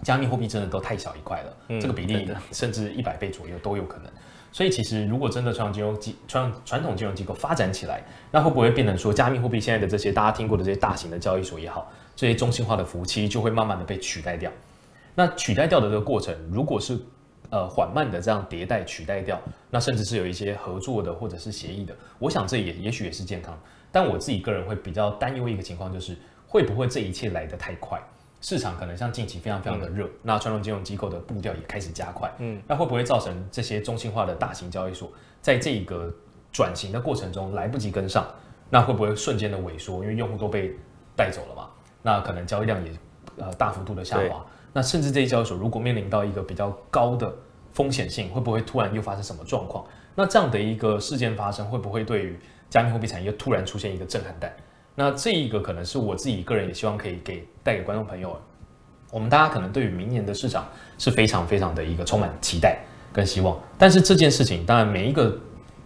[0.04, 4.12] 加密货币真的都太小一块了，嗯、这个比例甚至一百倍左右都有可能。
[4.52, 14.52] 所以其实如果真的传统金融机传传统金融机构发展起来，那会不会变成说加密货币现在的这些大家听过的这些大型的交易所也好，这些中心化的服务器就会慢慢的被取代掉？
[15.14, 16.98] 那取代掉的这个过程，如果是
[17.50, 23.58] 呃缓慢的这样迭代取代掉，那甚至是有一些合作的或者是协议的，我想这也也许也是健康。
[23.92, 28.02] 但我自己个人会比较担忧一个情况，就是会不会这一切来得太快？
[28.42, 36.14] 市场可能像近期非常非常的热，嗯、那传统金融机构的步调也开始加快，嗯，那会不会造成这些中心化的大型交易所在这个
[36.52, 38.28] 转型的过程中来不及跟上？
[38.70, 40.04] 那会不会瞬间的萎缩？
[40.04, 40.76] 因为用户都被
[41.16, 41.70] 带走了嘛，
[42.06, 42.92] 那可能交易量也
[43.38, 44.46] 呃大幅度的下滑。
[44.72, 47.34] 那甚至这些交易所如果面临到一个比较高的
[47.74, 49.84] 风险性，会不会突然又发生什么状况？
[50.14, 52.40] 那这样的一个事件发生，会不会对于
[52.70, 54.54] 加密货币产业突然出现一个震撼弹？
[54.94, 58.40] 那这一个可能是我自己个人也希望可以给带给观众朋友，
[59.10, 60.68] 我们大家可能对于明年的市场
[61.00, 62.78] 是非常非常的一个充满期待
[63.12, 63.60] 跟希望。
[63.80, 65.36] 但是这件事情当然每一个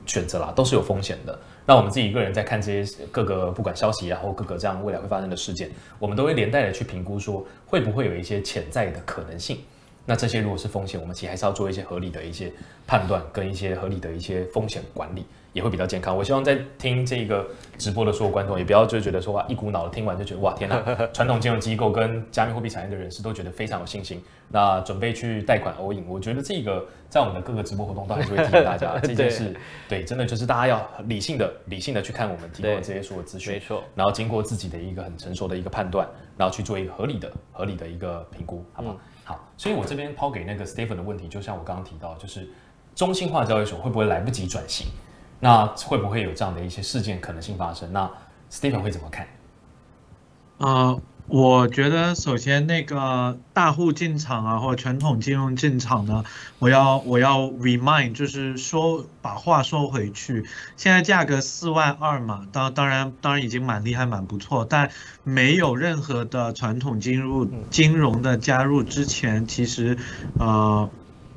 [0.10, 1.40] 选择啦都是有风险的。
[1.66, 5.70] 那我们自己一个人在看这些各个不管消息然后各个这样未来会发生的事件，
[6.00, 9.60] 我们都会连带的去评估说会不会有一些潜在的可能性。
[10.06, 12.52] 那这些如果是风险，我们其实还是要做一些合理的一些
[12.88, 15.24] 判断，跟一些合理的一些风险管理，
[15.60, 16.18] 也会比较健康。
[16.18, 17.46] 我希望在听这个
[17.78, 20.82] 直播的所有观众，也不要就觉得说哇，一股脑的听完就觉得哇，天哪！
[21.14, 26.06] 传统金融机构跟加密货币产业的人士都觉得非常有信心，那准备去贷款 all in。
[26.08, 29.54] 我觉得这个在我们的各个直播活动都还是会提醒大家，这件事
[29.90, 33.84] 对，真的就是大家要理性的、理性的去看我们提供的这些所有资讯，没错。
[33.96, 38.96] 然后经过自己的一个很成熟的一个判断，然后去做一个合理的、合理的一个评估，好不好？
[38.96, 42.50] 嗯好，所以我这边抛给那个 Stephen 的问题，就像我刚刚提到，就是
[42.96, 44.88] 中心化交易所会不会来不及转型？
[45.40, 47.92] 那会不会有这样的一些事件可能性发生？
[47.94, 48.10] 那
[48.52, 49.28] Stephen 会怎么看？
[50.60, 51.00] 啊、uh。
[51.32, 56.24] 我觉得首先那个大户进场啊，或者传统金融进场呢，
[56.58, 60.44] 我要我要 remind，就是说把话说回去，
[60.76, 64.90] 现在价格四万二嘛，当当然当然已经蛮厉害蛮不错，但
[65.24, 70.00] 没有任何的传统金融金融的加入之前，其实
[70.40, 70.90] 呃。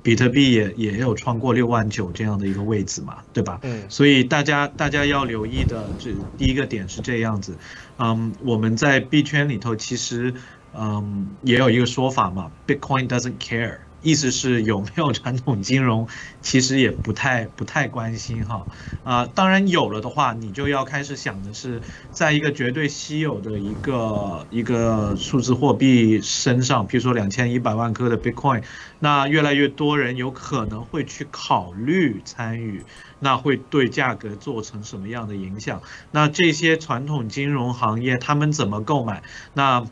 [0.03, 3.61] 比特币也也有创过六万九这样的一个位置嘛，对吧？
[3.62, 7.57] 嗯，所以大家大家要留意的这第一个点是这样子，
[7.99, 10.35] 嗯，我们在币圈里头其实
[10.73, 13.79] 嗯也有一个说法嘛，Bitcoin doesn't care。
[14.03, 16.09] 意思是有没有传统金融，
[16.41, 18.67] 其实也不太不太关心哈，
[19.05, 28.65] 啊，当然有了的话，你就要开始想的是，在一个绝对稀有的一个一个数字货币身上，比如说两千一百万颗的 Bitcoin，
[28.99, 32.85] 那越来越多人有可能会去考虑参与，
[33.21, 35.81] 那会对价格做成什么样的影响？
[36.11, 39.23] 那这些传统金融行业他们怎么购买？
[39.53, 39.87] 那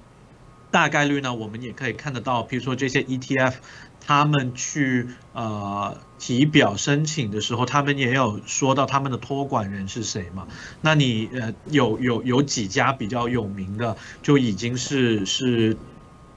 [0.70, 3.54] 大概率呢，我们也可以看得到，比如说这些 ETF。
[4.02, 10.48] 他们去呃提表申请的时候，他们也有说到他们的托管人是谁嘛？
[10.80, 15.76] 那你呃有有有几家比较有名的，就已经是是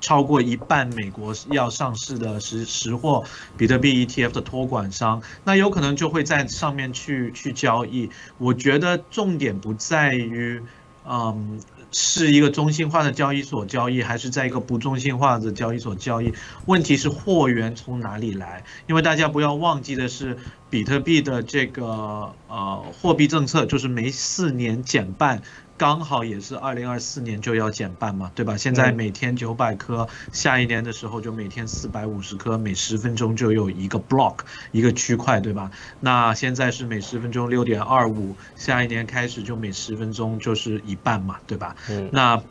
[0.01, 3.23] 超过一半美国要上市的实实货
[3.57, 8.11] 比特币 ETF 的托管商，那有可能就会在上面去去交易。
[8.37, 10.61] 我觉得重点不在于
[11.05, 11.59] 嗯。
[11.93, 16.34] 是一个中心化的交易所交易，还是在一个不中心化的交易所交易？
[16.65, 18.63] 问题是货源从哪里来？
[18.88, 20.38] 因为大家不要忘记的是，
[20.71, 25.43] 比特币的这个呃货币政策就是每四年减半。
[25.77, 28.55] 刚好也是二零二四年就要减半嘛，对吧？
[28.57, 34.39] 现在每天九百颗，下一年的时候就每天四百五十颗，每十分钟就有一个 block
[34.71, 35.71] 一个区块，对吧？
[35.99, 41.75] 那现在是每十分钟六点二五，下一年开始就每十分钟就是一半嘛，对吧？
[41.89, 42.09] 嗯。
[42.13, 42.41] 那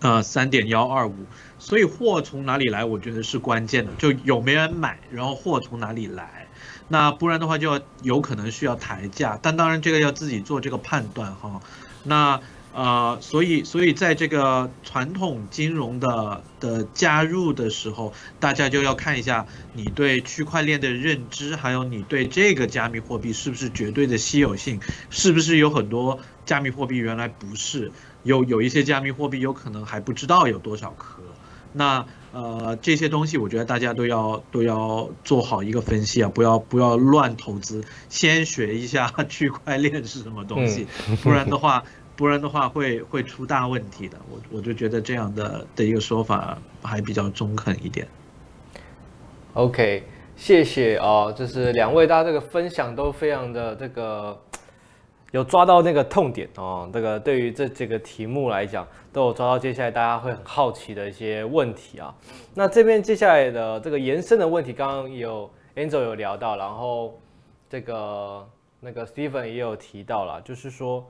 [0.00, 1.14] 呃三点幺二五，
[1.58, 2.84] 所以货从哪里来？
[2.84, 6.46] 我觉得是关键的，就有没人买，然后货从哪里来？
[6.88, 11.60] 那不然的话就要有可能需要抬价，但当然这个要自己做这个判断哈。
[12.04, 12.40] 那
[12.72, 27.90] 呃，所以所以在这个传统金融的的加入的时候，大家就要看一下你对区块链的认知，还有你对这个加密货币是不是绝对的稀有性，是不是有很多加密货币原来不是，
[28.22, 31.22] 有有一些加密货币有可能还不知道有多少颗。
[31.72, 40.86] 那呃这些东西，我觉得大家都要都要做好一个分析啊，不要不要乱投资，先学一下区块链是什么东西，
[41.22, 41.82] 不然的话。
[42.16, 48.06] 不然的话会会出大问题的，我我就觉得这样的的一个说法还比较中肯一点。
[49.54, 50.02] OK，
[50.36, 54.38] 谢谢哦，就是两位大家这个分享都非常的这个
[55.30, 62.14] 有抓到那个痛点哦，这个对于这几个题目来讲都有抓到接下来大家会很好奇的一些问题啊。
[62.54, 67.18] 那这边接下来的这个延伸的问题，刚刚有 Angel 有聊到，然后
[67.68, 68.48] 这个
[68.80, 71.04] 那个 Stephen 也有提到了，就是说。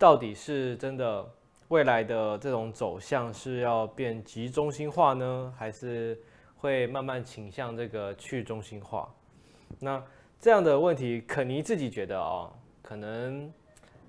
[0.00, 1.28] 到底是真的
[1.66, 6.16] 未来的这种走向是要变集中心化呢，还是
[6.56, 9.12] 会慢慢倾向这个去中心化？
[9.80, 10.00] 那
[10.38, 12.48] 这样的问题，肯尼自己觉得哦，
[12.88, 13.52] 可能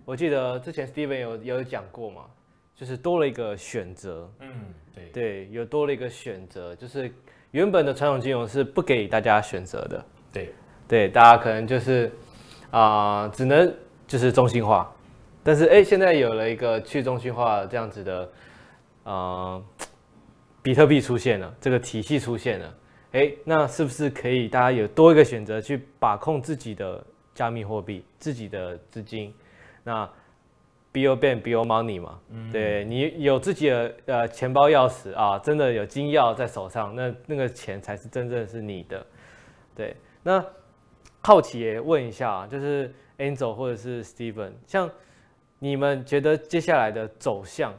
[0.06, 2.22] 我记得之前 Steven 有有讲过嘛，
[2.74, 4.32] 就是多了一个选择。
[4.40, 4.50] 嗯，
[4.96, 7.12] 对对，有多了一个选择，就是
[7.52, 10.06] 原本的传统金融是不给大家选择的。
[10.32, 10.54] 对
[10.88, 12.10] 对，大家可能就是
[12.72, 13.70] 啊、呃，只能
[14.08, 14.90] 就是中心化。
[15.44, 18.32] 但是哎，现在有了一个去中心化这样子的，
[19.04, 19.62] 呃，
[20.62, 22.78] 比特币出现了，这个体系出现了，
[23.12, 27.06] 哎，那是不是可以大家有多一个选择去把控自己的
[27.40, 29.34] 加密货币、自己的资金？
[29.86, 30.06] 那
[30.92, 39.06] Be your bank, be your money 嘛，嗯、对你有自己的呃钱包钥匙啊，真的有金钥在手上，那那个钱才是真正是你的。
[39.74, 40.44] 对，那
[41.22, 44.90] 好奇也问一下，就是 Angel 或者是 Stephen，像。
[45.62, 47.74] 你们觉得接下来的走向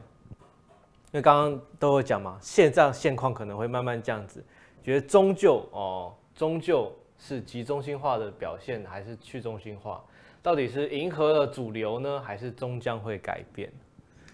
[1.11, 4.43] 因为刚刚都有讲嘛，现在现况可能会慢慢这样子，
[4.83, 10.03] 觉得终究哦，终究是集中性化的表现还是去中心化？
[10.41, 13.71] 到底是迎合了主流呢，还是终将会改变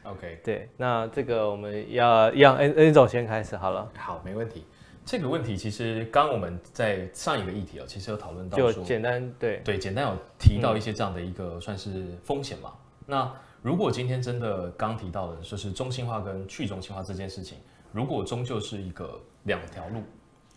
[0.03, 3.91] ？OK，对，那这个我们要让 N N 总先开始好了。
[3.97, 4.63] 好，没问题。
[5.05, 12.71] 这个问题其实刚我们在上一个议题哦，其实有讨论到说，就简单对对，简单有提到一些这样的一个算是风险嘛。
[12.73, 17.57] 嗯、那如果今天真的刚提到的就是中心化跟去中心化这件事情，
[17.91, 20.03] 如果终究是一个两条路，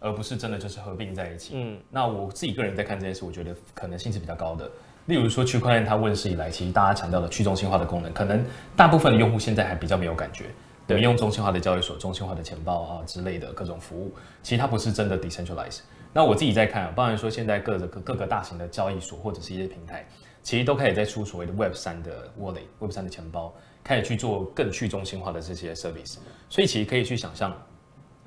[0.01, 4.69] 而不是真的就是合并在一起，嗯，那我自己个人在看这件事，我觉得可能性是比较高的。
[5.07, 10.47] 例如说区块链它问世以来，其实大家强调的去中心化的功能，可能大部分的用户现在还比较没有感觉。
[10.89, 15.81] 我们用中心化的交易所、中心化的钱包啊之类的各种服务，其实它不是真的 decentralized。
[16.13, 20.05] 那我自己在看啊，包含说现在各个各个大型的交易所或者是一些平台，
[20.43, 26.17] 其实都开始在出所谓的 Web 三的 wallet、Web 三的钱包，开始去做更去中心化的这些 service。
[26.49, 27.57] 所以其实可以去想象，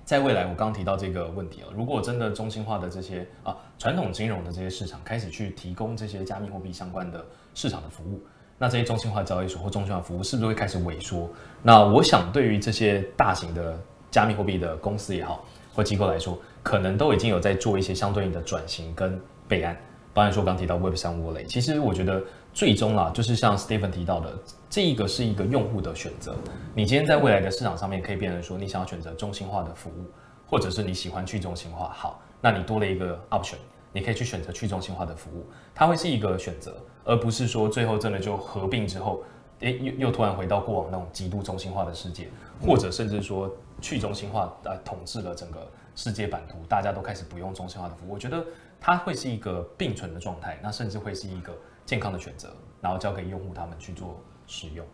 [0.06, 8.22] 在未来我刚提到这个问题啊，如果真的中心化的这些啊传统金融的这些市场开始去提供这些加密货币相关的市场的服务。
[8.58, 11.30] 那这些中心化交易所或中心化服务是不是会开始萎缩？
[11.62, 13.78] 那我想，对于这些大型的
[14.12, 19.76] 加密货币的公司也好，或机构来说，可能都已经有在做一些相对应的转型跟备案。
[20.14, 22.22] 包含说刚提到 Web 三 Wallet，其实我觉得
[22.54, 24.32] 最终啦，就是像 Stephen 提到的，
[24.70, 26.36] 这一个是一个用户的选择。
[26.76, 30.06] 你今天在未来的市场上面可以变成说，你想要选择中心化的服务，
[30.48, 33.56] 或者是你喜欢去中心化，好，那你多了一个 option。
[33.96, 39.22] 你可以去选择去中心化的服务，它会是一个选择，而不是说最后真的就合并之后，
[39.60, 42.28] 诶又又突然回到过往那种极度中心化的世界，
[42.60, 43.48] 或者甚至说
[43.82, 45.60] 去中心化呃统治了整个
[45.96, 48.14] 世界版图，大家都开始不用中心化的服务。
[48.14, 48.44] 我觉得
[48.82, 51.54] 它会是一个并存的状态，那甚至会是一个
[51.86, 54.86] 健康的选择，然后交给用户他们去做使用。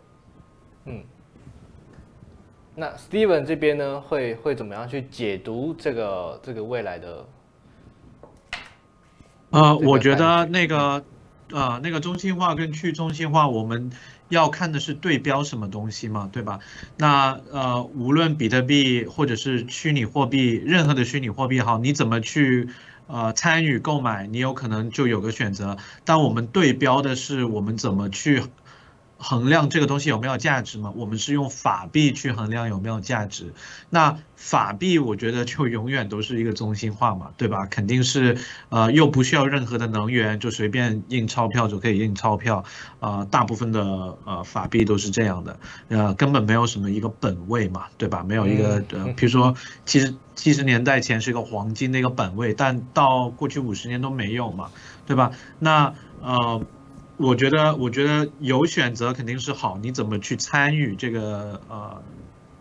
[0.86, 1.02] 嗯，
[2.74, 7.26] 那 Steven 这边呢，会会怎么样去解读这个这个未来的？
[9.50, 11.04] 呃，我觉得那个，
[11.50, 13.90] 呃，那个中心化跟去中心化，我们
[14.28, 16.60] 要看的是对标什么东西嘛，对吧？
[16.96, 22.68] 那呃，无论比特币或者是虚拟货币，任何的虚拟货币好，你怎么去
[23.10, 25.76] 呃参与购买，你有可能就有个选择。
[26.04, 28.42] 但我们对标的是我们怎么去。
[29.20, 30.90] 衡量这个东西有没有价值嘛？
[30.96, 33.52] 我们是用法币去衡量有没有价值。
[33.90, 37.66] 那法币我觉得就永远都是一个中心化嘛，对吧？
[37.66, 38.38] 肯定是
[38.70, 42.64] 呃又不需要任何的能源，就随便印钞票就可以印钞票。
[43.00, 43.82] 呃，大部分的
[44.24, 48.24] 呃法币都是这样的，呃，根本没有什么一个本位嘛，对吧？
[48.26, 49.54] 没有一个呃，比如说
[49.84, 54.70] 七十七十年代前是一个黄金的一个本位，但到过去五十年都没有嘛，
[55.06, 55.32] 对吧？
[55.58, 56.64] 那呃。
[57.20, 59.78] 我觉得，我觉得有选择肯定是好。
[59.82, 62.02] 你怎么去参与这个呃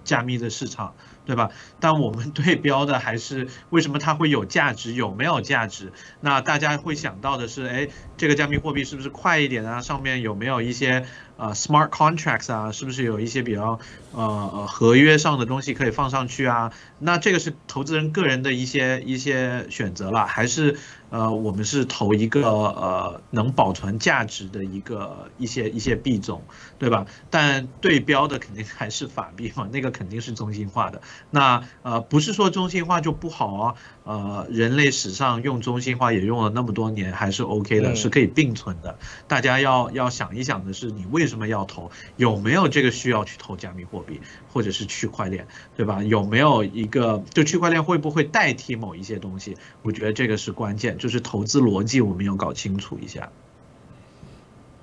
[0.04, 0.96] 加密的市场，
[1.26, 1.50] 对吧？
[1.80, 5.94] 但我们 对标的还是为什么它会有价值，有没有价值？
[6.20, 9.80] 那大家会想到的是，哎，这个加密货币是不是快一点啊？
[9.80, 11.06] 上面有没有一些
[11.38, 12.74] 呃 smart contracts 啊？
[12.74, 13.80] 是不是有一些比较
[14.12, 14.22] 呃
[14.54, 16.74] 呃合约上的东西可以放上去啊？
[16.98, 20.78] 那这个是投资人个人的一些一些选择了，还是？
[21.10, 27.06] 呃，我们是投一个呃能保存价值的一个一些一些币种，对吧？
[27.30, 31.02] 但对标的肯定还是法币嘛，那个肯定是中心化的。
[31.30, 33.76] 那呃不是说中心化就不好啊，
[34.10, 38.98] 呃人类史上用中心化也用了那么多年，还是 OK 的，是可以并存的。
[39.28, 41.92] 大家要要想一想的是，你为什么要投？
[42.18, 44.20] 有没有这个需要去投加密货币
[44.52, 45.46] 或者是区块链，
[45.78, 46.02] 对吧？
[46.02, 49.56] 有没有一个就区块链会不会代替某一些东西？
[49.84, 50.98] 我觉得这个是关键。
[50.98, 53.30] 就是投资逻辑，我们要搞清楚一下。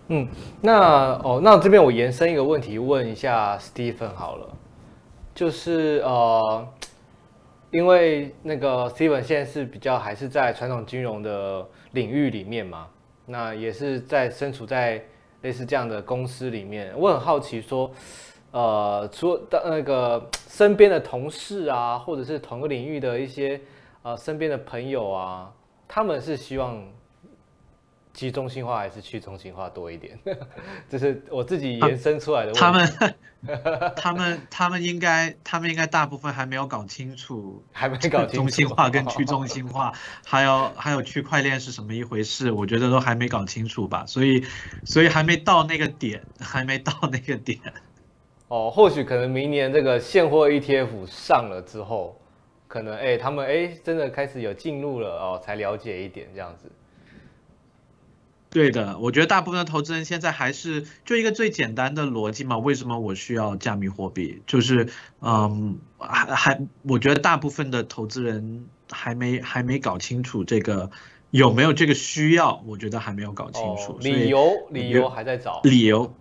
[0.07, 0.29] 嗯，
[0.61, 4.57] 那哦，那这边我延伸一个问题问一下 Stephen 好了，
[5.35, 6.69] 就是呃，
[7.71, 12.89] 因为那个 Stephen 现在是比较还是在传统金融的领域里面嘛，
[13.27, 15.03] 那也是在身处在
[15.43, 17.91] 类似这样的公司里面，我很好奇说，
[18.51, 23.61] 呃，除了那个身边的同事啊，或者是同个领域的一些
[24.03, 25.53] 呃身边的朋友啊。
[25.89, 26.83] 他们是希望
[28.17, 30.19] 集中性化还是去中心化多一点？
[30.89, 32.61] 这是我自己延伸出来的问题。
[32.61, 39.93] 他们，他们，他们应该，他们应该大部分还没有搞清楚，还没搞清楚中心化跟去中心化，
[40.25, 42.51] 还有还有区块链是什么一回事？
[42.51, 44.07] 我觉得都还没搞清楚吧。
[44.07, 44.43] 所以，
[44.87, 47.61] 所以还没到那个点，还没到那个点。
[48.49, 52.19] 哦，或许可能明年这个现货 ETF 上了之后。
[52.69, 56.69] 可能哎、欸，他们哎、欸，真的开始有进入了哦，才了解一点这样子。
[58.57, 64.41] 对的，我觉得大部分的投资人现在还是就一个最简单的逻辑嘛，为什么我需要加密货币？
[64.47, 64.89] 就是，
[65.21, 70.91] 嗯，还还，我觉得大部分的投资人还没还没搞清楚这个
[71.31, 73.93] 有没有这个需要，我觉得还没有搞清楚。
[73.93, 76.15] 哦、理由理由还在找理由，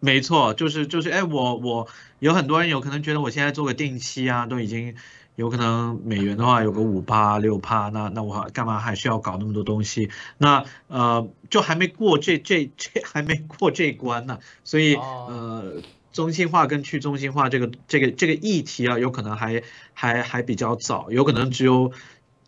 [0.00, 1.88] 没错，就是就是，哎，我我
[2.20, 4.94] 有很多人有可能觉得我现在做个定期啊，都已经。
[5.42, 10.08] 有可能美元的话有个五趴六趴，那那我干嘛还需要搞那么多东西？
[10.38, 15.82] 那呃就还没过这这这还没过这关呢，所以呃
[16.12, 19.60] 中心化跟去中心化这个这个这个议题啊，有可能还
[19.94, 21.90] 还还比较早，有可能只有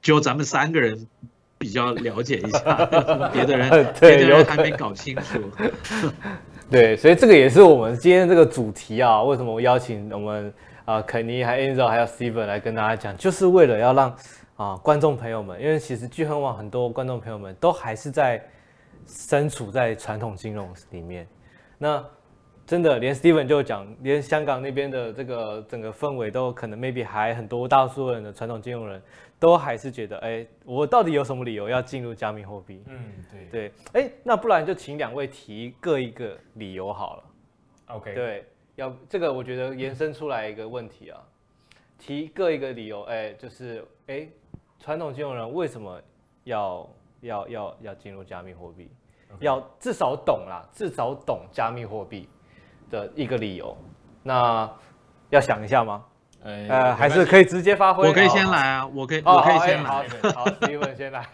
[0.00, 1.08] 只有咱们三个人
[1.58, 2.60] 比较了解一下，
[3.34, 5.42] 别的人别的人还没搞清楚。
[6.70, 10.54] 对，所以这个也是我们今天这个主题啊，为什么我邀请我们？
[10.84, 14.16] 啊，肯尼还 Angel 还有 Steven 来跟大家讲，就是为了要让
[14.56, 18.42] 啊观众朋友们，因为其实巨亨网很多观众朋友们都还是在
[19.06, 21.26] 身处在传统金融里面。
[21.78, 22.04] 那
[22.66, 29.02] 真的连 Steven 就讲，连香港那边的这个整个氛围都可能 maybe 还很多大多数人的传统金融人
[29.38, 32.82] 都还是觉得，哎，我到底有什么理由要进入加密货币？
[32.86, 33.12] 嗯，
[33.50, 37.22] 对对，哎，那不然就请两位提各一个理由好了。
[37.86, 38.44] OK，对。
[38.76, 41.20] 要这个，我觉得延伸出来一个问题啊，
[41.98, 44.28] 提各一个理由，哎，就是哎，
[44.78, 46.00] 传统金融人为什么
[46.44, 48.90] 要要要要进入加密货币.
[49.40, 52.28] 要至少懂啦，至少懂加密货币
[52.88, 53.76] 的一个理由。
[54.22, 54.70] 那
[55.30, 56.04] 要想一下吗？
[56.44, 58.06] 哎、呃，还是可以直接发挥。
[58.06, 59.90] 我可以先来啊，我可以，我可以先来。
[59.90, 60.02] 好，
[60.34, 61.26] 好，Steven 先来。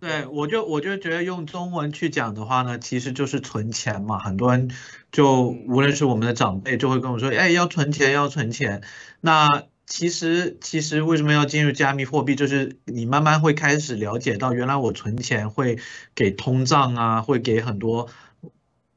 [0.00, 4.18] 对，我就我就觉得用中文去讲的话呢，其实就是存钱嘛。
[4.18, 4.70] 很多人
[5.10, 8.82] 就无论是我们的长辈，就会跟我说，哎，要存钱，要存钱。
[9.20, 12.36] 那其实其实为什么要进入加密货币？
[12.36, 15.80] 就是你慢慢会开始了解到，原来我存钱会
[16.14, 18.08] 给通胀啊，会给很多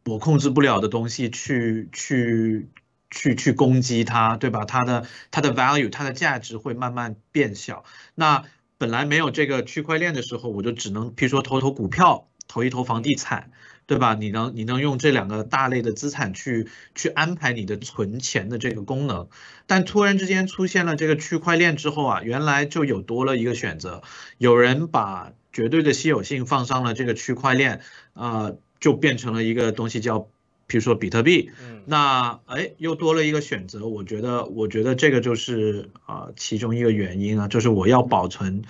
[0.06, 2.70] 我控制不了的东西去去
[3.10, 4.66] 去去攻击它，对吧？
[4.66, 7.86] 它的它的 value，它的价值会慢慢变小。
[8.14, 8.43] 那
[8.82, 13.51] 本来没有这个区块链的时候，我就只能，譬如说投投股票，投一投房地产，
[13.86, 14.15] 对吧？
[14.15, 19.29] 你能你能用这两个大类的资产去去安排你的存钱的这个功能，
[19.67, 24.01] 但突然之间出现了这个区块链之后啊，原来就有多了一个选择，
[24.39, 27.82] 有人把绝对的稀有性放上了这个区块链，
[28.13, 30.27] 呃，就变成了一个东西叫。
[30.72, 31.51] 比如说比特币，
[31.84, 38.61] 那哎又多了一个选择，我觉得我觉得这个就是啊、呃、其中一个原因啊，就是我要保存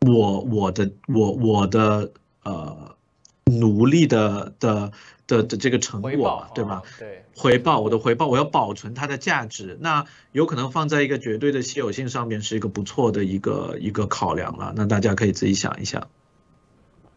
[0.00, 2.12] 我我的我我的
[2.44, 2.96] 呃
[3.44, 4.92] 努力的的
[5.26, 6.82] 的的这个成果，对吧？
[6.98, 16.08] 对，回报我的回报，我要保存它的价值，那有可能放在一个绝对的稀有性上面是一个不错的一个一个考量了，那大家可以自己想一想。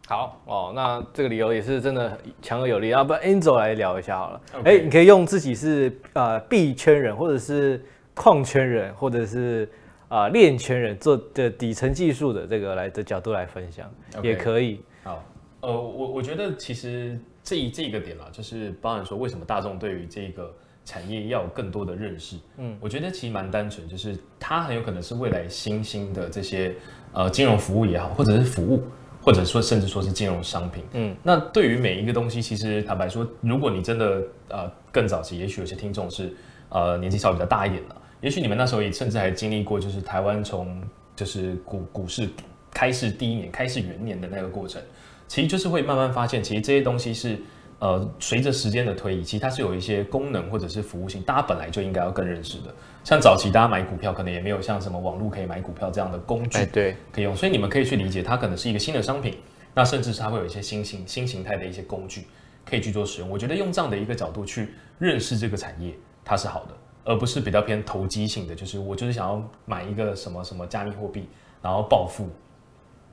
[0.08, 2.90] 好哦，那这个理由也是真的强而有力。
[2.90, 4.40] 要不 Angel 来聊一下好了。
[4.62, 7.84] 哎 Okay.，你可以用自己是呃币圈人，或者是
[8.14, 9.68] 矿圈人，或者是
[10.06, 14.22] 啊链、呃、圈人做的底层技术的这个来的角度来分享，Okay.
[14.22, 14.80] 也可以。
[15.02, 15.24] 好，
[15.62, 20.54] 呃，我我觉得其实这一这一个点啊，就是包含说为什么大众对于这个
[20.84, 22.36] 产业要有更多的认识。
[22.58, 26.72] 嗯，我觉得其实蛮单纯，就是它很有可能是未来新兴的这些
[27.12, 28.84] 呃金融服务也好，或者是服务。
[29.26, 36.32] 或者说，甚至说是金融商品，嗯，那对于每一个东西，其实坦白说，如果你真的呃更早期，也许有些听众是
[36.68, 40.80] 呃年纪稍微比较大一点的，也许你们那时候也甚至还经历过，就是台湾从
[41.16, 42.30] 就是股股市
[42.70, 44.80] 开市第一年、开市元年的那个过程，
[45.26, 47.36] 其实就是会慢慢发现，其实这些东西是
[47.78, 52.74] 呃随着时间的推移，其实它是有一些功能或者是服务性，大家本来就应该要更认识的。
[53.04, 57.36] 像早期大家买股票，可能也没有像什么网络可以买股票这样的工具，对，可以用。
[57.36, 59.38] 所以你们可以去理解，它可能是一个新的商品，
[59.74, 62.26] 那甚至是它会有一些新型、新形态的一些工具
[62.64, 63.28] 可以去做使用。
[63.28, 66.74] 我觉得用这样的一个角度去认识这个产业，它是好的，
[67.04, 71.28] 而不是比较偏投机性的，就是我就是想要买一个什么什么加密货币，
[71.60, 72.28] 然后暴富，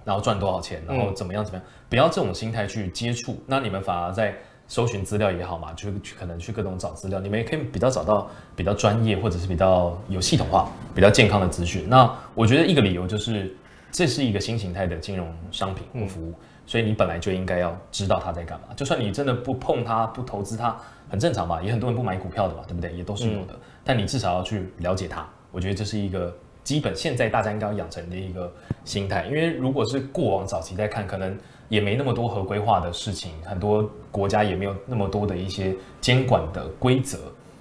[0.05, 4.34] 然后赚多少钱，然后怎么样怎么样，不要这种心态去接触，那你们反而在。
[4.68, 11.88] 搜寻资料也好嘛，就去可能去各种找资料，你们也可以比较找到比较专业或者是比较有系统化、比较健康的资讯。
[11.88, 13.55] 那我觉得一个理由就是，
[13.91, 16.36] 这是一个新形态的金融商品或服务，嗯、
[16.66, 18.68] 所以你本来就应该要知道它在干嘛。
[18.76, 20.76] 就算你真的不碰它、不投资它，
[21.09, 22.91] 很正常嘛，也很多人不买股票的嘛，对不对？
[22.93, 23.53] 也都是有的。
[23.53, 28.51] 嗯、但你至少要去了解它，我觉得这是一个基本，现在大家应该要养成的一个
[28.86, 29.26] 心态。
[29.26, 31.38] 因为如果是过往早期在看，可能。
[31.74, 37.17] 也没那么多合规化的事情，很多国家也没有那么多的一些监管的规则。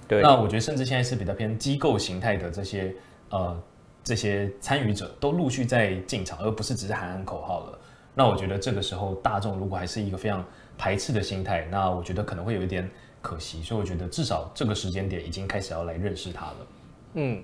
[0.07, 2.93] 对，那我觉得甚至现在是比较偏机构形态的这些
[3.31, 3.59] 呃
[4.03, 7.79] 这些参与者都陆续在进场，而不是只是喊喊口号了。
[8.13, 10.45] 那我觉得这个时候大众如果还是一个非常
[10.77, 12.87] 排斥的心态，那我觉得可能会有一点
[13.19, 13.63] 可惜。
[13.63, 16.57] 所以我觉得至少这个时间点已经开始要来认识它了。
[17.15, 17.41] 嗯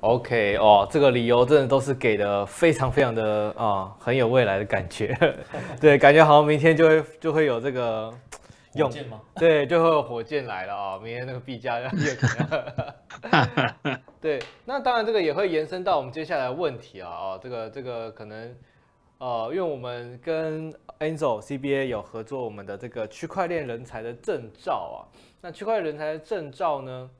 [0.00, 5.16] ，OK 哦，这个理由真的都是给的非常非常的啊、哦，很有未来的感觉。
[5.80, 8.12] 对，感觉好像明天就会就会有这个。
[8.72, 9.20] 火箭吗？
[9.34, 11.00] 对，就会有火箭来了啊、哦！
[11.02, 14.00] 明天那个币价要越涨。
[14.22, 18.54] 对，那当然这个也会延伸到我们接下来的问题啊哦，这个这个可能
[19.18, 25.02] 呃，因为我们跟 Angel CBA 有合作，我们的这个区块链人才的证照啊。
[25.40, 27.10] 那区块链人才的证照呢，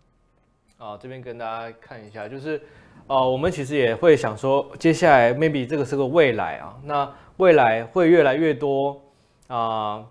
[0.80, 2.60] 啊这边跟大家看一下，就是
[3.06, 9.00] 呃，我们其实也会想说，接下来 maybe 这个是个未来啊，那未来会越来越多
[9.46, 10.04] 啊。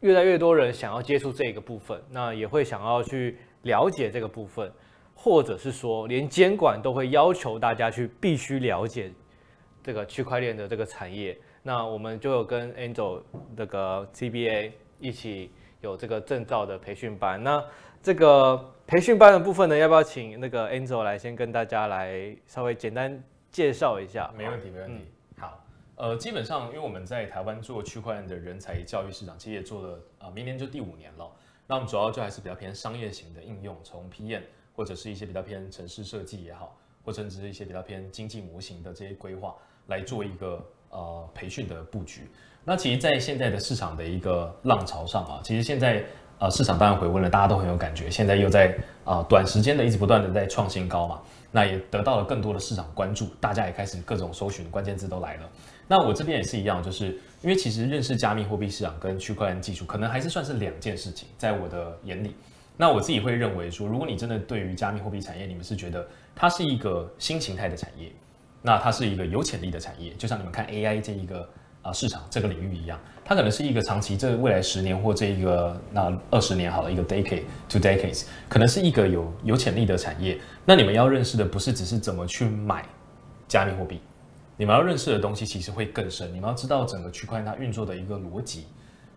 [0.00, 4.72] 越来越多人想要接触这个部分，那也会想要去了解这个部分，
[5.12, 9.10] 或者是说，连监管都会要求大家去必须了解
[9.82, 11.36] 这个区块链的这个产业。
[11.64, 13.20] 那我们就有跟 Angel
[13.56, 14.70] 这个 CBA
[15.00, 17.42] 一起有这个证照的培训班。
[17.42, 17.60] 那
[18.00, 23.22] 这个培训班的部分呢，要不要请那个 Angel 来先跟大家来稍微简单
[23.52, 24.32] 介绍一下？
[24.34, 25.04] 没问题，没问题。
[25.36, 25.42] 嗯
[25.96, 31.30] 呃，基本上，因为我们在台湾做区块链的人才教育市场，其实也做了啊、呃，明年就第五年了。
[31.66, 34.40] 那我们主要就还是比较偏商业型的应用，从 PM
[34.74, 36.74] 或者是一些比较偏城市设计也好，
[37.04, 39.54] 或者是一些比较偏经济模型的这些规划，
[39.88, 42.22] 来做一个呃培训的布局。
[42.64, 46.06] 那其实，在现在的市场的一个浪潮上啊，其实现在
[46.38, 48.10] 呃市场当然回温了，大家都很有感觉。
[48.10, 51.20] 现在又在啊、短时间的一直不断的在创新高嘛，
[51.50, 55.48] 那也得到了更多的市场关注，大家也开始各种搜寻关键字都来了。
[55.86, 57.06] 那我这边也是一样，就是
[57.40, 62.34] 因为其实认识加密货币市场跟区块链技术，可能还是算是两件事情，在我的眼里。
[62.76, 68.12] 那我自己会认为说，如果你真的对于加密货币产业，你们是觉得它是一个新形态的产业，
[68.60, 71.48] 那它是一个有潜力的产业，就像你们看 AI 这一个
[71.88, 80.38] 啊市场这个领域一样，它可能是一个长期，这未来十年或这一个那二十年好了，一个 decade to decades，可能是一个有有潜力的产业。
[80.64, 82.84] 那你们要认识的不是只是怎么去买
[83.46, 84.00] 加密货币。
[84.56, 88.66] 你们要认识的东西其实会更深，你们要知道整个区块链它运作的一个逻辑，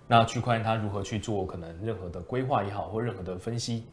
[0.08, 3.86] 那区块链它如何去做可能任何的规划也好，或任何的分析，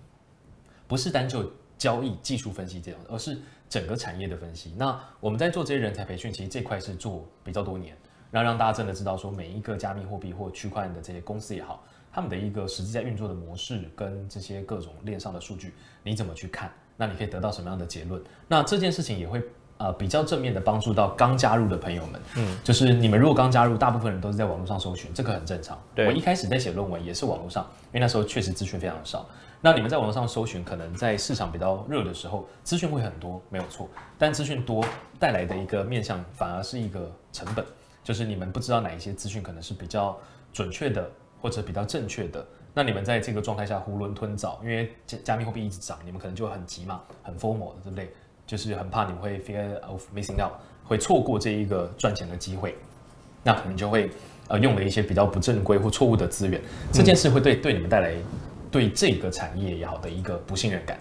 [0.87, 4.75] 不是单就交易技术分析这样，而是整个产业的分析。
[4.77, 7.97] 那我们在做这些人才培训，其实这块是做比较多年，
[8.31, 16.73] 然后让大家真的知道说每一个加密货币或区块链的这些公司也好，他们的一个实际在运作的模式跟这些各种链上的数据，你怎么去看？
[16.97, 18.21] 那你可以得到什么样的结论？
[18.47, 19.43] 那这件事情也会。
[19.81, 25.81] 呃，比较正面的帮助到刚加入的朋友们，嗯，就是你们如果刚加入，大部分人都是在网络上搜寻，这个很正常。
[25.95, 29.25] 对，我一开始在写论文也是网络上，因为那时候确实资讯非常少。
[29.61, 33.89] 那你们在网络上搜寻，可能在市场比较热的时候，资讯会很多，没有错。
[34.19, 34.85] 但资讯多
[35.17, 37.65] 带来的一个面向，反而是一个成本，
[38.09, 40.19] 就是你们不知道哪一些资讯可能是比较
[40.51, 41.11] 准确的，
[41.43, 42.43] 或者比较正确的。
[42.73, 48.11] 那你们在这个状态下囫囵吞枣，因为加加密货币一直涨，你们可能就很急嘛，很 FOMO 的，对不对？
[48.47, 50.53] 就是很怕你们会 fear of missing out，
[50.87, 52.75] 会错过这一个赚钱的机会，
[53.45, 54.11] 那可能就会
[54.49, 56.59] 呃用了一些比较不正规或错误的资源，
[56.91, 58.15] 这件事会对对你们带来
[58.71, 60.99] 对这个产业也好的一个不信任感。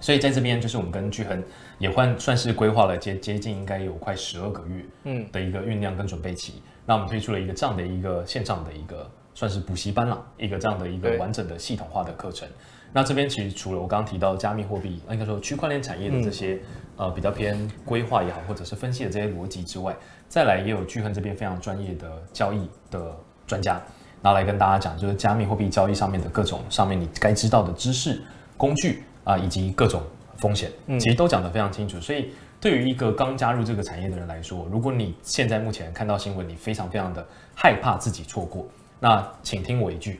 [0.00, 1.40] 所以在这边就是我们跟巨恒
[1.82, 5.26] 也换算是规划了接接近应该有快十二个月嗯。
[5.32, 12.48] 的一个酝酿跟准备期，那我们推出了一个这样的一个线上的一个算是补习班啦，一个这样的一个完整的系统化的课程。
[12.92, 16.54] 那这边其实除了我刚刚提到加密货币，应该说区块链产业的这些、
[16.98, 19.92] 嗯、呃比较偏规划也好，或者是分析的这些逻辑之外，
[20.28, 23.12] 再来也有巨亨这边非常专业的交易的
[23.44, 23.82] 专家，
[24.20, 28.22] 拿来跟大家讲，就是加密货币交易上面的各种上面你该知道的知识、
[28.56, 30.00] 工具啊、呃，以及各种
[30.42, 32.00] 风险，其实都讲得非常清楚。
[32.00, 37.24] 所以对于一个刚加入这个产业的人来说，如果你现在目前看到新闻，你非常非常的
[37.54, 38.66] 害怕自己错过，
[38.98, 40.18] 那请听我一句。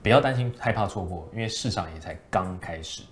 [0.00, 3.02] 不要担心害怕错过，因为市场也才刚开始。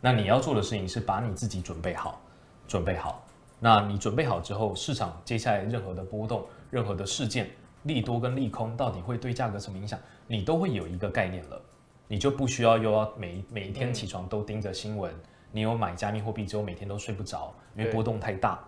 [0.00, 2.18] 那你要做的事情是把你自己准备好，
[2.66, 3.22] 准备好。
[3.60, 7.50] 那你准备好之后，市场接下来任何的波动、任何的事件，
[7.82, 11.60] 利多跟利空到底会对价格什么影响，你都会有一个概念了。
[12.08, 15.12] 你就不需要又要每每一天起床都盯着新闻。
[15.52, 18.58] 你有买加密货币之后，每天都睡不着，因为波动太大。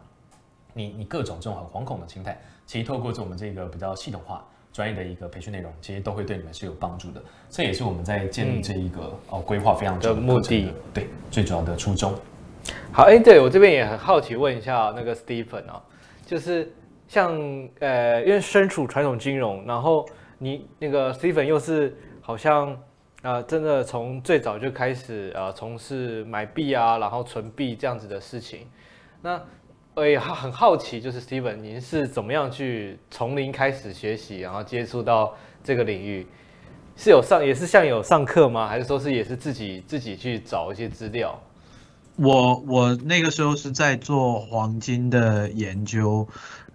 [0.75, 4.45] 你你各种这种很惶恐的心态，其实透过这我们这个比较系统化。
[4.71, 7.21] 专业的一个培训内容，其实都会对你们是有帮助的。
[7.49, 12.15] 这也是我们在建立这一个、嗯、哦规划非常的目的，对最主要的初衷。
[12.93, 15.83] 好，哎，对我这边也很好奇，问一下那个 Stephen 哦，
[16.25, 16.71] 就是
[17.09, 17.33] 像
[17.81, 20.07] 呃，因为身处传统金融，然后
[20.37, 22.79] 你那个 Stephen 又是好像啊、
[23.23, 28.67] 呃，真的从最早就开始呃从事买币啊，然后存币这样子的事情，
[29.23, 29.41] 那。
[29.95, 36.25] 我也，很好奇， 就是 Steven，您是怎么样去从零开始学习，然后接触到这个领域？
[36.95, 38.69] 是有上，也是像有上课吗？
[38.69, 41.37] 还是说是也是自己自己去找一些资料？
[42.15, 46.29] 我我那个时候是在做黄金的研究，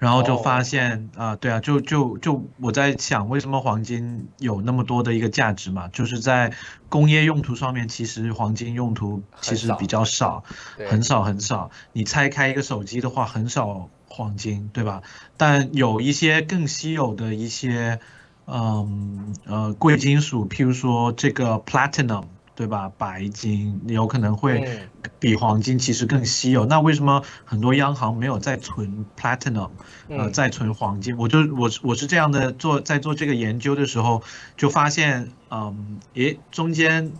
[0.03, 1.29] 然后就发现啊、oh.
[1.29, 5.87] 呃，对啊，就就就我在想，为什么黄金有那么多的一个价值嘛？
[5.93, 6.51] 就是在
[6.89, 10.43] 工业用途上面，其实黄金用途其实比较少，
[10.89, 11.71] 很少很少。
[11.93, 15.03] 你拆开一个手机的话，很少黄金，对吧？
[15.37, 18.01] 但有一些更稀有的一些，
[18.45, 22.25] 嗯呃贵金属，譬如说这个 platinum。
[22.55, 22.91] 对吧？
[22.97, 24.87] 白金有可能会
[25.19, 26.65] 比黄金其实更稀有。
[26.65, 29.71] 那为什么很多央行没有在存 platinum，
[30.07, 31.17] 呃，在存黄金？
[31.17, 34.21] 我就我我是这样的做，在做这个研究的时候，
[34.55, 37.11] 就发现，嗯，诶，中间，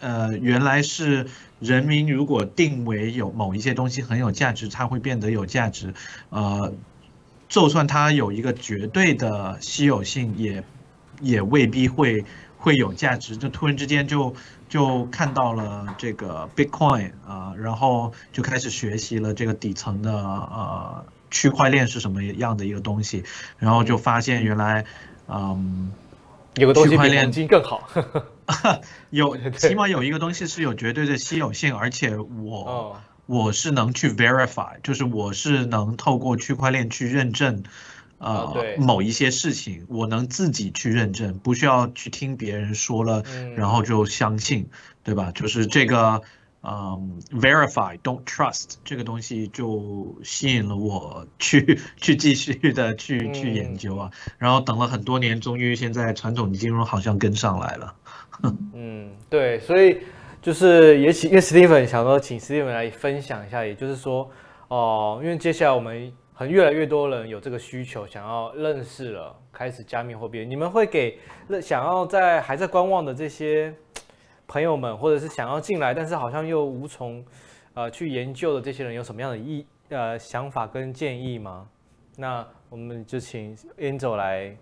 [0.00, 1.26] 呃，原来是
[1.58, 5.92] 人民如果定为有某一些东西很有价值，它会变得有价值。
[6.30, 6.72] 呃，
[7.48, 10.64] 就算它有一个绝对的稀有性，也
[11.20, 12.24] 也未必会
[12.60, 13.36] 会有价值。
[13.36, 14.32] 就突然之间就。
[14.70, 23.24] 就看到了这个 Bitcoin 啊，然后就开始学习了这个底层的呃区块链是什么样的一个东西，
[23.58, 24.84] 然后就发现原来
[25.26, 25.90] 嗯
[26.54, 27.90] 有个东西比黄金更好，
[29.10, 32.96] 有起码有一个东西是有绝对的稀有性，而且我
[33.26, 37.64] 我是能去 verify，就是我是能透过区块链去认证。
[38.20, 43.24] 呃，某一些事情我能自己去认证，不需要去听别人说了，
[43.56, 44.68] 然后就相信，
[45.02, 45.32] 对吧？
[45.34, 46.20] 就是这个，
[46.62, 54.10] 嗯，verify don't trust 这个东西就吸引了我去去继续的去去研究啊。
[54.36, 57.94] 然后等了很多年，终于现在传统金融好像跟上来了。
[58.74, 59.96] 嗯，对，所以
[60.42, 64.30] 就是也请因为 Steven 想说请 Steven 来分享一下，也就是说，
[64.68, 66.12] 哦、呃，因为接下来我们。
[66.40, 70.42] 很越来越多人有这个需求，想要认识了，开始加密货币。
[70.42, 71.18] 你们会给
[71.60, 73.70] 想要在还在观望的这些
[74.48, 77.22] 朋友们，或者是想要进来，但是好像又无从
[77.74, 81.68] 呃去研究的这些人，有什么样的意呃想法跟建议吗？
[82.16, 84.56] 那我们就请 Angel 来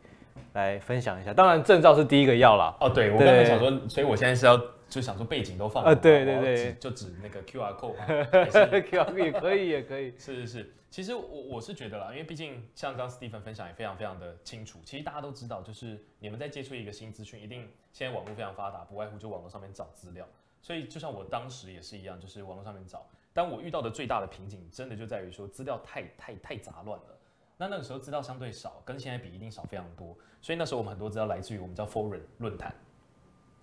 [0.54, 1.32] 来分享一下。
[1.32, 2.76] 当然，证照是第一个要啦。
[2.80, 4.60] 哦，对，我刚才想说，所以我现在是要。
[4.88, 8.04] 就想说背景都放啊， 对对对，就指那个 QR code 嘛，
[8.80, 10.72] QR code 也可以也可以，是是是。
[10.90, 14.80] 其实我我是觉得啦，因为毕竟像刚 Steven 分享也非常非常的清楚。
[14.84, 20.26] 其实大家都知道，就是你们在接触一个新资讯，一定现在网络非常发达，不外乎就网络上面找资料。
[20.62, 23.06] 所以就像我当时也是一样，就是网络上面找。
[23.34, 27.18] 但我遇到的最大的瓶颈，真的就在于说资料太太太杂乱了。
[27.56, 30.16] 那那个时候资料相对少，跟现在比一定少非常多。
[30.40, 32.74] 所以那时候我们很多资料来自于我们叫 forum 论坛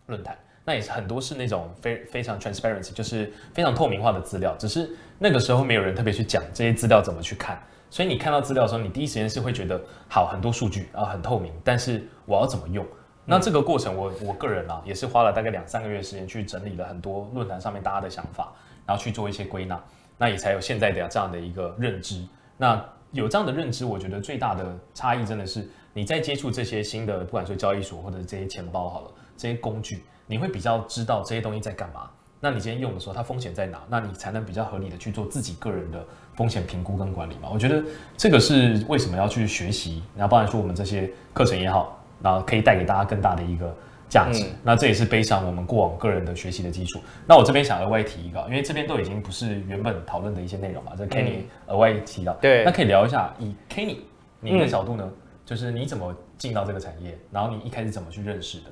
[0.07, 0.37] 论坛。
[0.65, 4.89] 那也是很多是那种非非常 transparency，就是非常透明化的资料，只是
[5.19, 7.61] 那个时候没有人特别去讲这些资料怎么去看，
[7.91, 12.85] 所以你看到资料的时候，你第一时间是会觉得好很多数据啊很透明，但是我要怎么用？
[13.25, 18.51] 那这个过程我我个人啊也是花了大概两三个月时间去整理了很多论坛上面大家的想法，
[18.85, 19.79] 然后去做一些归纳，
[20.17, 22.25] 那也才有现在的这样的一个认知。
[22.57, 30.03] 那有这样的认知，我觉得最大的差异真的是你在接触这些新的，不管说交易所或者这些钱包好了，这些工具。
[30.27, 32.09] 你会比较知道这些东西在干嘛，
[32.39, 33.81] 那你今天用的时候，它风险在哪？
[33.89, 36.05] 那你才能比较合理的去做自己个人的
[36.35, 37.49] 风险评估跟管理嘛。
[37.51, 37.83] 我觉得
[38.17, 43.75] 这个是为什么要去学习，然后包含说我们这些课程也好，然后可以带给大家更大的一个
[44.09, 44.43] 价值。
[44.43, 46.99] 嗯、那这也是背上我们过往个人的学习的基础。
[47.27, 53.97] 那我这边想额外提一个，因为这边都已经不是原本讨论的一些内容嘛，这 Kenny 额外提到，对，那可以聊一下，以 Kenny
[54.39, 58.65] 你的角度呢，嗯、就是你怎么进到这个产业，然后你一开始怎么去认识的？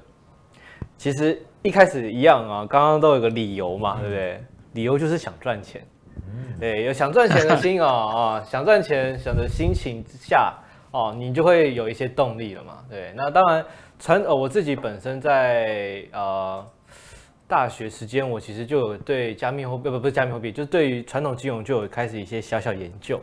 [0.97, 4.43] 其实一开始一样啊，刚刚都有个理由嘛，对不对？
[4.73, 5.85] 理由就是想赚钱，
[6.59, 7.87] 对，有想赚钱的心啊
[8.41, 10.53] 啊，想赚钱想的心情之下
[10.91, 13.13] 哦，你就会有一些动力了嘛，对。
[13.15, 13.63] 那当然
[13.99, 16.65] 传呃，我自己本身在呃
[17.47, 23.21] 大学时间，我其实就有对加密货币不不是加密货币，就是对于传统金融就有开始一些小小研究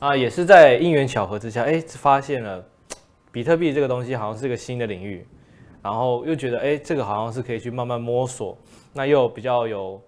[0.00, 2.62] 啊，也是在因缘巧合之下，哎，发现了
[3.32, 5.26] 比特币这个东西好像是个新的领域。
[5.82, 8.56] 然后又觉得，哎，这个好像是可以去慢慢摸索，
[8.92, 10.00] 那又比较有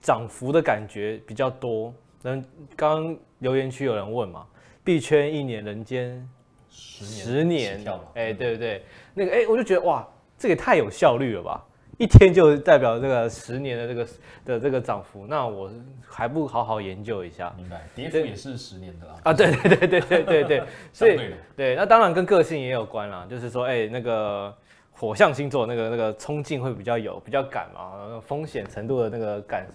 [0.00, 1.92] 涨幅的感觉比较多。
[2.22, 2.34] 那
[2.76, 4.46] 刚刚留言区有人问嘛，
[4.84, 6.28] 币圈一年人间
[6.70, 8.84] 十年，哎，对不对？
[9.14, 10.06] 那个，哎，我就觉得哇，
[10.38, 11.64] 这个也太有效率了吧！
[11.98, 14.08] 一天就代表这个十年的这个
[14.44, 15.70] 的这个涨幅，那我
[16.06, 17.52] 还不好好研究一下？
[17.56, 19.14] 明白，跌幅也是十年的啦。
[19.24, 20.62] 啊，对对对对对对对，
[20.92, 21.18] 所以
[21.56, 24.54] 对，那当然跟个性也有关啦，就是说，哎，那个。
[24.98, 29.66] 火象星座那个那个冲劲会比较有，比较敢嘛，那个、风险程度的那个敢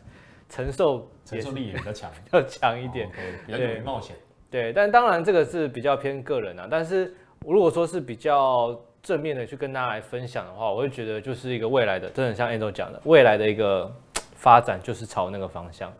[0.50, 4.16] 承受承受力也比较强， 要强一点，哦 okay, 比较勇于冒险。
[4.50, 6.68] 对，但当然这个是比较偏个人啊。
[6.70, 7.14] 但是
[7.46, 13.90] 如果说是比较正面的去跟大家来分享的话，我会觉得就是一个未来的，真的像 Ando 讲的，未来的一个
[14.36, 15.94] 发展就是朝那个方向。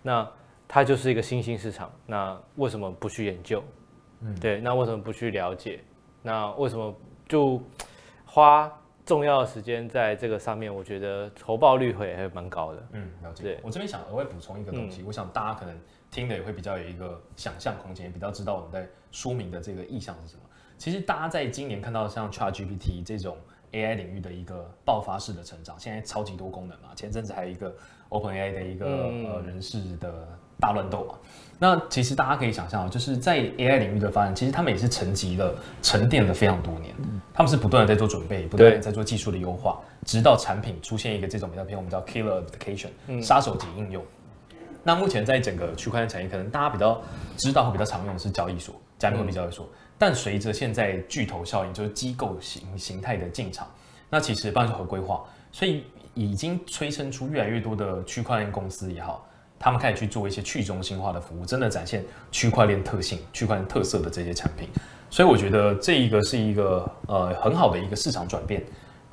[0.00, 0.26] 那
[0.66, 3.62] 它就是一个新兴市场，那为什么不去研究？
[4.22, 5.80] 嗯，对，那为什么不去了解？
[6.22, 6.94] 那为什么
[7.28, 7.60] 就
[8.32, 8.72] 花
[9.04, 10.72] 重要的时间在这个上面？
[10.72, 12.88] 我觉得投报率会还蛮高的。
[12.92, 13.58] 嗯，了解。
[13.60, 15.76] 我这边想额外补充一个东西，嗯、我想大家可能
[16.12, 20.42] 听的也会比较有一个想象空间，也比较知道我们在说明的这个意向是什么。
[20.78, 23.36] 其实大家在今年看到像 ChatGPT 这种
[23.72, 27.74] AI 领域的一个爆发式的成长，现在超级多功能嘛，前阵子还有一个
[28.10, 30.28] OpenAI 的一个、嗯、呃人事的
[30.60, 31.14] 大乱斗嘛。
[31.62, 36.94] 那其实大家可以想象，就是在 AI 领域的发展，其实他们也是沉积了、沉淀了非常多年。
[37.34, 42.88] 他们是不断的在做准备，不断的在做技术的优化，直到产品出现一个这种比较偏我们叫 killer application，
[43.22, 44.02] 杀手级应用。
[44.82, 46.98] 那目前在整个区块链产业，可能大家比较
[47.36, 49.68] 知道或比较常用的是交易所、加密货币交易所。
[49.98, 53.68] 但随着现在巨头效应，就是机构形形态的进场，
[54.08, 55.84] 那其实包括合规化，所以
[56.14, 59.26] 已经催生出越来越多的区块链公司也好。
[59.60, 62.02] 他们开始去做一些去中心化的服务，真的展现
[62.32, 64.66] 区块链特性、区块链特色的这些产品，
[65.10, 68.64] 所以我觉得这一个是一个呃很好的一个市场转变。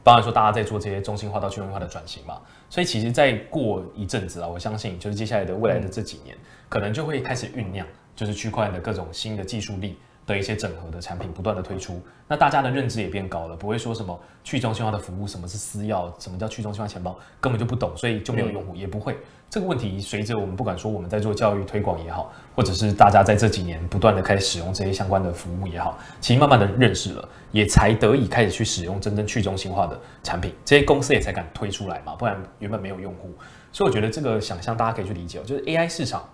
[0.05, 2.39] 当然说大家在做这些中心化到去中心化的转型嘛，
[2.69, 6.33] 所以其实再过一阵子啊，我相信就是接下来的未来的这几年，
[6.69, 7.85] 可能就会开始酝酿，
[8.15, 9.97] 就是区块链的各种新的技术力。
[10.25, 19.17] 的一些整合的产品不断的推出，那大家的认知也变高了，不会说什么去中心化的服务，什么是私钥，什么叫去中心化钱包，根本就不懂，所以就没有用户，也不会。
[19.49, 33.33] 这个问题随着我们不管说我们在做教育推广也好，或者是大家在这几年不断的开始使用这些相关的服务也好，其实慢慢的认识了，也才得以开始去使用真正去中心化的产品，这些公司也才敢推出来嘛，不然原本没有用户。
[33.71, 36.27] 所以我觉得这个想象大家可以去理解，就是 AI 市场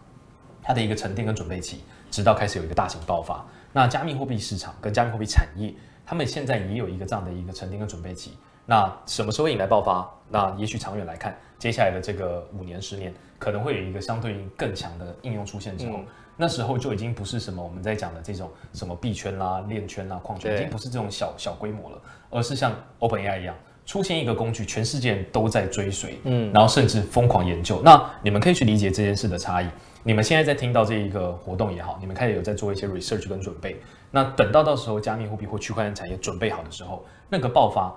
[0.64, 3.46] 它的一个沉淀跟准备期，直到开始有一个大型爆发。
[3.72, 5.72] 那加密货币市场跟加密货币产业，
[6.04, 8.38] 他们现在也有一个这样的一个沉淀跟准备期。
[8.66, 10.10] 那什么时候会引来爆发？
[10.30, 16.06] 那也许长远来看，接下来的这个五年、十年，可能会有一个相对应更强的应用出现之后，嗯、
[16.36, 23.56] 那时候就已经不是什么我们在讲的这种什么币圈啦、链圈啦、矿圈，已经不是这种小小规模了，而是像 OpenAI 一样，
[23.86, 27.82] 出现一个工具，全世界都在追随，嗯，然后甚至疯狂研究。
[27.82, 29.68] 那你们可以去理解这件事的差异。
[30.04, 33.80] 你们现在在听到这一个活动也好，你们开始有在做一些 research 跟准备。
[34.12, 37.90] 那等到到时候加密货币或区块链产业准备好的时候，那个爆发，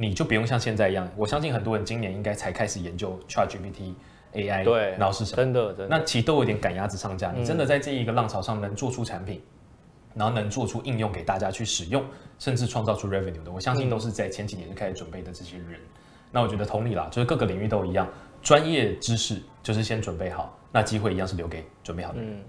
[0.00, 1.08] 你就不用像现在一样。
[1.16, 3.94] 我相信很多人今年应该才开始研究 ChatGPT
[4.32, 5.36] AI，对，然后是什么？
[5.36, 5.98] 真的，真的。
[5.98, 7.32] 那其实都有点赶鸭子上架。
[7.32, 9.42] 你真的在这一个浪潮上能做出产品，
[10.14, 12.04] 然后能做出应用给大家去使用，
[12.38, 15.80] 甚至创造出 revenue 的，我相信都是在前几年就开始准备的这些人。
[16.30, 18.06] 那我觉得同理啦，就是各个领域都一样，
[18.40, 20.56] 专业知识就是先准备好。
[20.70, 22.30] 那机会一样是留给准备好的人。
[22.30, 22.44] 嗯，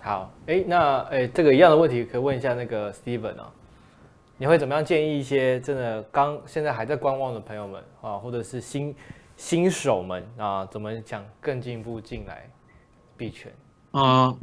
[0.00, 3.52] 好，哎、欸，那哎、欸，这个一样的问题可以问一下那个 Steven 啊，
[4.40, 8.94] 你会怎么样建议一些真的刚现在还在观望的朋友们啊，或者是新
[9.36, 12.48] 新手们啊，怎么想更进一步进来
[13.16, 13.52] 币圈？
[13.90, 14.38] 呃，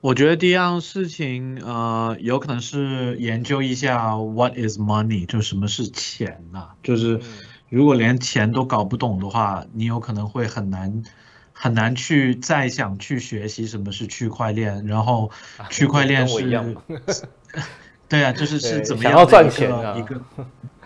[0.00, 6.74] 我觉得第一样事情，呃，有可能是研究一下 What is money，就什么是钱呐、啊？
[6.82, 7.20] 就是
[7.68, 11.02] 如果连钱都搞不懂的话，你有可能会很难。
[11.60, 15.28] 很难去再想去学习什么是区块链，然后
[15.70, 16.38] 区块链是，
[18.08, 20.20] 对啊，就是是怎么样的一个一个，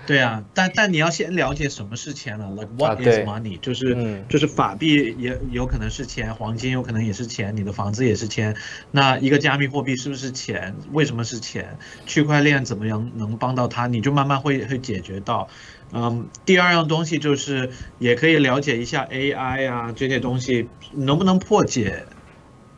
[0.05, 8.57] 对啊，但但你要先了解什么是钱了，like what is money，就是就是法币也有可能是钱，黄金有可能也是钱，你的房子也是钱，
[8.91, 10.75] 那一个加密货币是不是钱？
[10.91, 11.79] 为什么是钱？
[12.05, 13.87] 区块链怎么样能帮到它？
[13.87, 15.49] 你就慢慢会会解决到。
[15.93, 17.71] 嗯，第二样东西就是
[18.01, 22.07] 也可以了解一下 AI 啊这些东西能不能破解，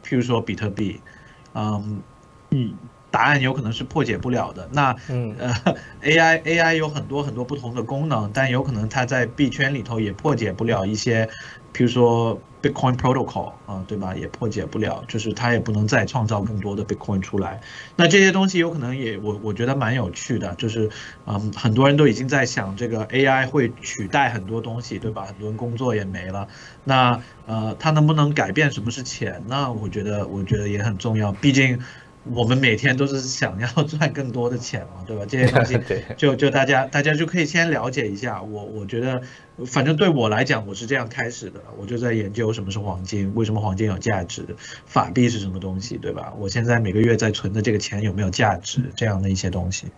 [0.05, 1.01] 譬如说比特币，
[1.55, 2.03] 嗯
[2.51, 2.75] 嗯，
[3.15, 4.69] 答案有可能是破解不了的。
[4.73, 5.55] 那嗯呃
[6.03, 11.29] AI AI 有很多很多不同的功能，但有可能它在币圈里头也破解不了一些，
[11.73, 12.41] 比如说。
[12.65, 14.15] Bitcoin Protocol 啊，对吧？
[14.17, 17.61] 也破解不了，就是它也不能再创造更多的 Bitcoin 出来。
[17.95, 20.89] 那这些东西有可能也我我觉得蛮有趣的，就是
[21.27, 25.27] 嗯，很多人都已经在想这个 AI 会取代很多东西，对吧？
[25.27, 26.49] 很多人工作也没了。
[26.85, 29.43] 那呃，它能不能改变什么是钱？
[29.47, 31.79] 呢我觉得我觉得也很重要，毕竟。
[32.33, 35.25] 我们每天都是想要赚更多的钱嘛， 对吧？
[35.29, 35.79] 这些东西
[36.17, 38.41] 就就大家大家就可以先了解一下。
[38.43, 39.21] 我我觉得，
[39.67, 41.61] 反正对我来讲，我是这样开始的。
[41.79, 44.43] 我就在研究什么是黄金，为什么黄金有价值，
[44.87, 46.33] 法币是什么东西，对吧？
[46.39, 49.89] 我现在每个月在存的这个钱有没有价值，这样的一些东西。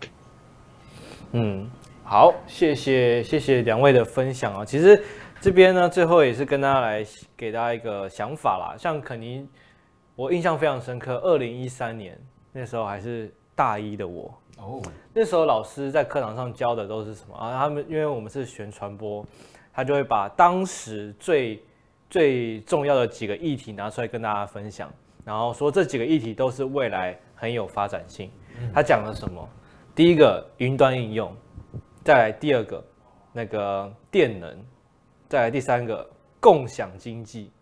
[1.31, 1.70] 嗯，
[2.03, 4.64] 好，谢谢谢谢两位的分享啊。
[4.64, 5.01] 其实
[5.41, 7.07] 这边呢，最后也是跟大家来
[7.37, 9.47] 给大家一个想法啦，像肯尼。
[10.16, 12.18] 我印象非常深刻，二零一三年
[12.50, 14.80] 那时候还是大一的我，哦，
[15.12, 17.52] 那时候老师在课堂上教的都是什么啊？
[17.52, 19.22] 他们因为我们是学传播，
[19.74, 21.62] 他就会把当时最
[22.08, 24.90] 最重要的几个议题拿出来跟大家分享，
[25.22, 28.30] 然后说这几个议题都是未来很有发展性。
[28.72, 29.46] 他讲了什么？
[29.94, 31.36] 第一个云端应用，
[32.02, 32.82] 再来第二个
[33.34, 34.64] 那个电能，
[35.28, 36.08] 再来第三个
[36.40, 37.52] 共享经济。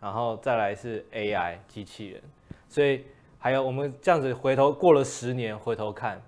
[0.00, 2.22] 然后再来是 AI 机器人，
[2.68, 3.04] 所以
[3.38, 6.22] 还有我们这样子回头过了十年回头看，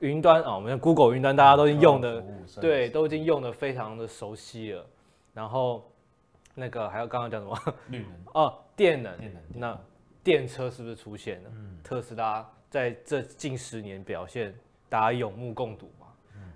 [0.00, 2.24] 云端啊，我们的 Google 云端大家都已经用的，
[2.60, 4.86] 对，都已经用的非常的熟悉了。
[5.34, 5.84] 然后
[6.54, 7.74] 那个还有刚刚讲什么？
[7.88, 9.78] 绿能 哦，电能，电能，那
[10.22, 11.50] 电车是不是出现了？
[11.54, 14.54] 嗯，特斯拉在这近十年表现，
[14.88, 16.06] 大家有目共睹嘛。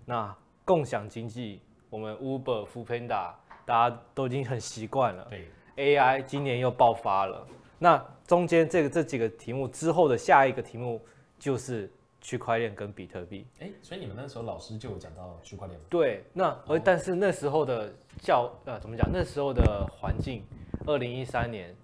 [0.06, 3.32] 那共享经济，我们 Uber、Foodpanda，
[3.64, 5.26] 大家都已经很习惯了。
[5.28, 5.50] 对。
[5.80, 7.46] AI 今年又爆发了，
[7.78, 11.00] 那中间这个这几个题目之后的下一个题目
[11.38, 13.46] 就是区块链跟比特币。
[13.60, 15.86] 哎，所以你们那时候老师就有讲到区块链吗？
[15.88, 19.08] 对，那而但是那时候的教呃怎么讲？
[19.10, 20.44] 那时候的环境，
[20.86, 21.74] 二零一三年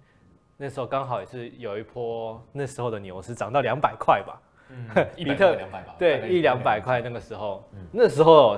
[0.57, 4.87] 那时候刚好也是有一波那时候的牛市涨到两百块吧，嗯，
[5.17, 8.57] 比特两百吧，对，一两百块那个时候，嗯、那时候。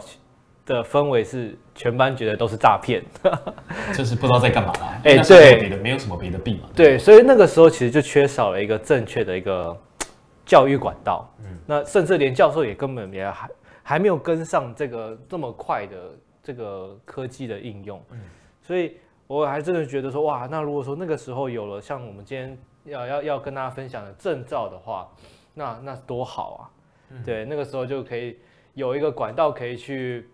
[0.73, 3.03] 的氛围是全班觉得都是诈骗，
[3.93, 5.01] 就是不知道在干嘛啦。
[5.03, 6.69] 哎，对，别的没有什么别的病嘛。
[6.75, 9.75] 对，所以那个时候其实就缺少了一个正确的一个
[10.45, 11.27] 教育管道。
[11.39, 13.49] 嗯，那甚至连教授也根本也还
[13.81, 15.97] 还没有跟上这个这么快的
[16.43, 17.99] 这个科技的应用。
[18.11, 18.19] 嗯，
[18.61, 25.07] 所以我还真的觉得说，哇，那如果说那个时候有了像我们今天要要要跟大家分享的证照的话，
[25.53, 26.61] 那那多好啊。
[27.09, 28.37] 嗯，对，那个时候就可以
[28.75, 30.29] 有一个管道可以去。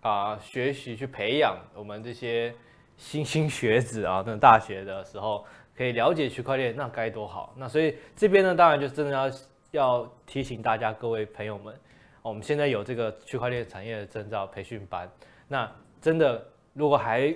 [0.00, 2.54] 啊，学习去培养我们这些
[2.96, 5.44] 新兴学子啊，等大学的时候
[5.76, 7.52] 可以了解区块链，那该多好！
[7.54, 9.30] 那所以这边呢，当然就真的要
[9.72, 11.74] 要提醒大家，各位朋友们，
[12.22, 15.06] 我们现在有这个区块链产业的证照培训班，
[15.46, 15.70] 那
[16.00, 16.42] 真的
[16.72, 17.34] 如果还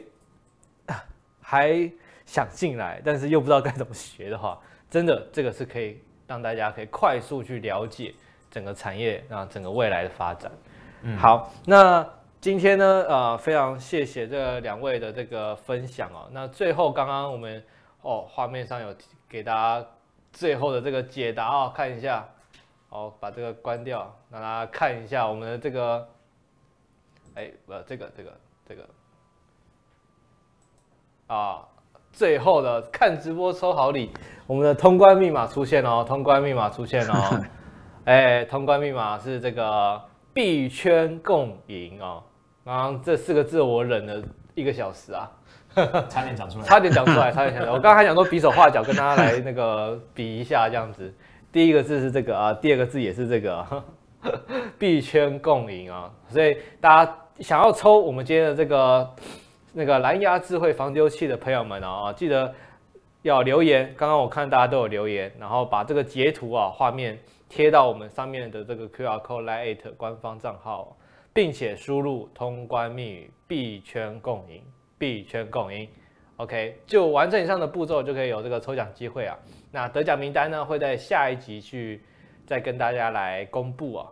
[1.42, 1.90] 还
[2.24, 4.58] 想进来，但是又不知道该怎么学的话，
[4.88, 8.14] 真的这个是可以让大家可以快速去了解
[8.50, 10.50] 整个产业啊，整个未来的发展。
[11.02, 12.08] 嗯，好，那。
[12.44, 16.28] 今天呢，呃，非常谢谢这两位的这个分享哦。
[16.30, 17.64] 那最后刚刚我们
[18.02, 18.94] 哦，画面上有
[19.26, 19.86] 给大家
[20.30, 22.28] 最后的这个解答哦，看一下，
[22.90, 26.06] 哦，把这个关掉，让大家看一下我们的这个，
[27.34, 28.32] 哎，呃，这个这个
[28.68, 28.86] 这个，
[31.28, 31.66] 啊，
[32.12, 34.10] 最后的看直播抽好礼，
[34.46, 37.42] 我们的通关密码出现哦，通关密码出现哦，
[38.04, 39.98] 哎，通关密码是这个
[40.34, 42.22] 币圈共赢哦。
[42.64, 44.22] 刚刚这四个字我忍了
[44.54, 45.30] 一个小时啊，
[46.08, 47.72] 差点讲出来，差点讲出来， 差点讲出来。
[47.72, 51.12] 我刚刚还想说比手画脚跟大家来那个比一下这样子。
[51.52, 53.84] 第一个字是这个啊，第二个字也是这个，
[54.78, 56.10] 币圈共赢啊。
[56.28, 59.14] 所以大家想要抽我们今天的这个
[59.72, 62.52] 那个蓝牙智慧防丢器的朋友们啊，记得
[63.22, 63.92] 要留言。
[63.96, 70.96] 刚刚我看大家都有留言，然后把这个截图啊画面贴到我们上面的这个 QR code 来 at 官方账号。
[71.34, 74.62] 并且输入通关密语币圈共赢，
[74.96, 75.88] 币圈共赢
[76.36, 79.36] ，OK，就完成以上的步骤就可以有这个抽奖机会啊。
[79.72, 82.00] 那得奖名单呢会在下一集去
[82.46, 84.06] 再跟大家来公布啊。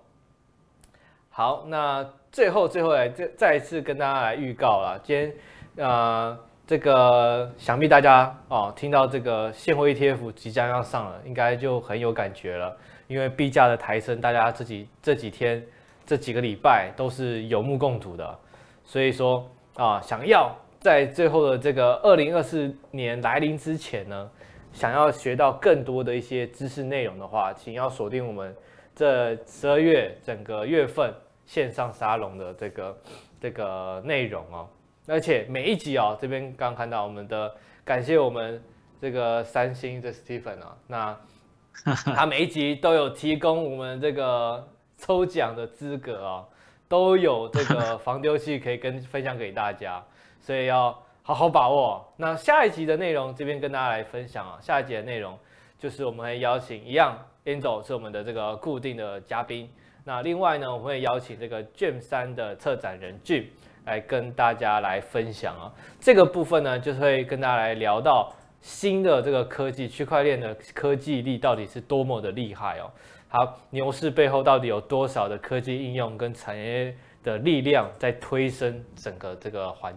[1.31, 5.33] 好，那最后最后来再再一次跟大家来预告了，今天
[5.77, 15.65] 呃这个想必大家哦听到这个现货 ETF 即将要上了，应该就很有感觉了，因为币价的抬升，大家自己这几天。
[16.13, 18.39] 这几个礼拜都是有目共睹的，
[18.85, 24.31] 所以说啊，想要在最后的这个二零二四年来临之前呢，
[24.75, 28.55] 想要学到更多的一些知识内容的话，请要锁定我们
[28.95, 31.11] 这十二月整个月份
[31.47, 32.99] 线上沙龙的这个
[33.41, 34.69] 这个内容哦。
[35.07, 37.51] 而且每一集哦，这边刚看到我们的
[37.87, 38.63] 感谢我们
[39.01, 41.19] 这个三星的 Stephen 啊，那
[42.15, 44.69] 他每一集都有提供我们这个。
[45.03, 46.45] 抽奖的资格啊，
[46.89, 50.01] 都有这个防丢器可以跟分享给大家，
[50.41, 52.07] 所以要好好把握。
[52.17, 55.37] 那下一集的内容这边跟大家来分享啊，下一集的内容
[55.77, 59.69] 就是我们会邀请一样，Angel 是我们的这个固定的嘉宾。
[60.05, 63.47] 那另外呢，我们会邀请这个 Gem 三的策展人 Jim
[63.85, 65.73] 来跟大家来分享啊。
[65.99, 72.89] 这个部分呢，就是会跟大家来聊到新的这个科技，区块链的科技力到底是多么的厉害哦。
[73.35, 79.97] 好，牛市背后到底有多少的科技应用跟产业的力量在推升整个这个环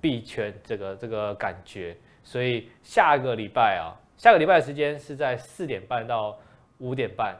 [0.00, 1.96] 币圈这个这个感觉？
[2.22, 6.38] 所以下个礼拜啊，下个礼拜的时间是在四点半到
[6.78, 7.36] 五点半，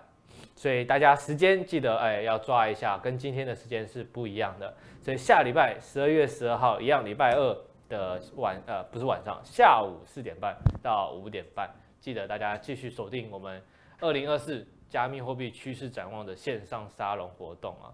[0.57, 4.75] 所以大家时间记得哎要抓一下，跟今天的时间是不一样的。
[5.01, 7.57] 所以下礼拜十二月十二号一样，礼拜二
[7.89, 11.71] 的晚呃不是晚上，下午四点半到五点半，
[12.01, 13.63] 记得大家继续锁定我们
[14.01, 17.93] 二零二四加密货币趋势展望的线上沙龙活动啊。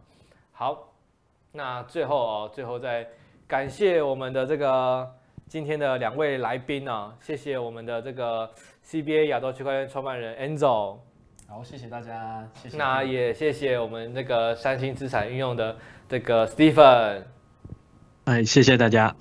[0.52, 0.92] 好，
[1.52, 3.06] 那最后哦，最后再
[3.46, 5.08] 感谢我们的这个
[5.48, 8.50] 今天的两位来宾啊，谢谢我们的这个
[8.86, 10.96] CBA 亚洲区块链创办人 Enzo，
[11.48, 12.76] 好，谢谢大家，谢谢。
[12.76, 15.76] 那也谢谢我们那个三星资产运用的
[16.08, 17.22] 这个 Stephen，
[18.24, 19.14] 哎，谢谢大家。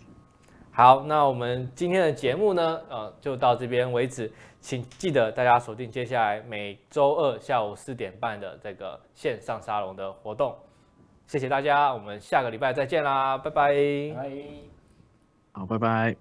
[0.71, 4.31] 好，那我们今天的节目呢，呃，就到这边为止，
[4.63, 10.55] 请记得大家锁定接下来每周二下午四点半的这个线上沙龙的活动。
[11.27, 13.73] 谢谢大家，我们下个礼拜再见啦，拜拜。
[14.15, 14.31] 拜。
[15.51, 16.15] 好，拜拜。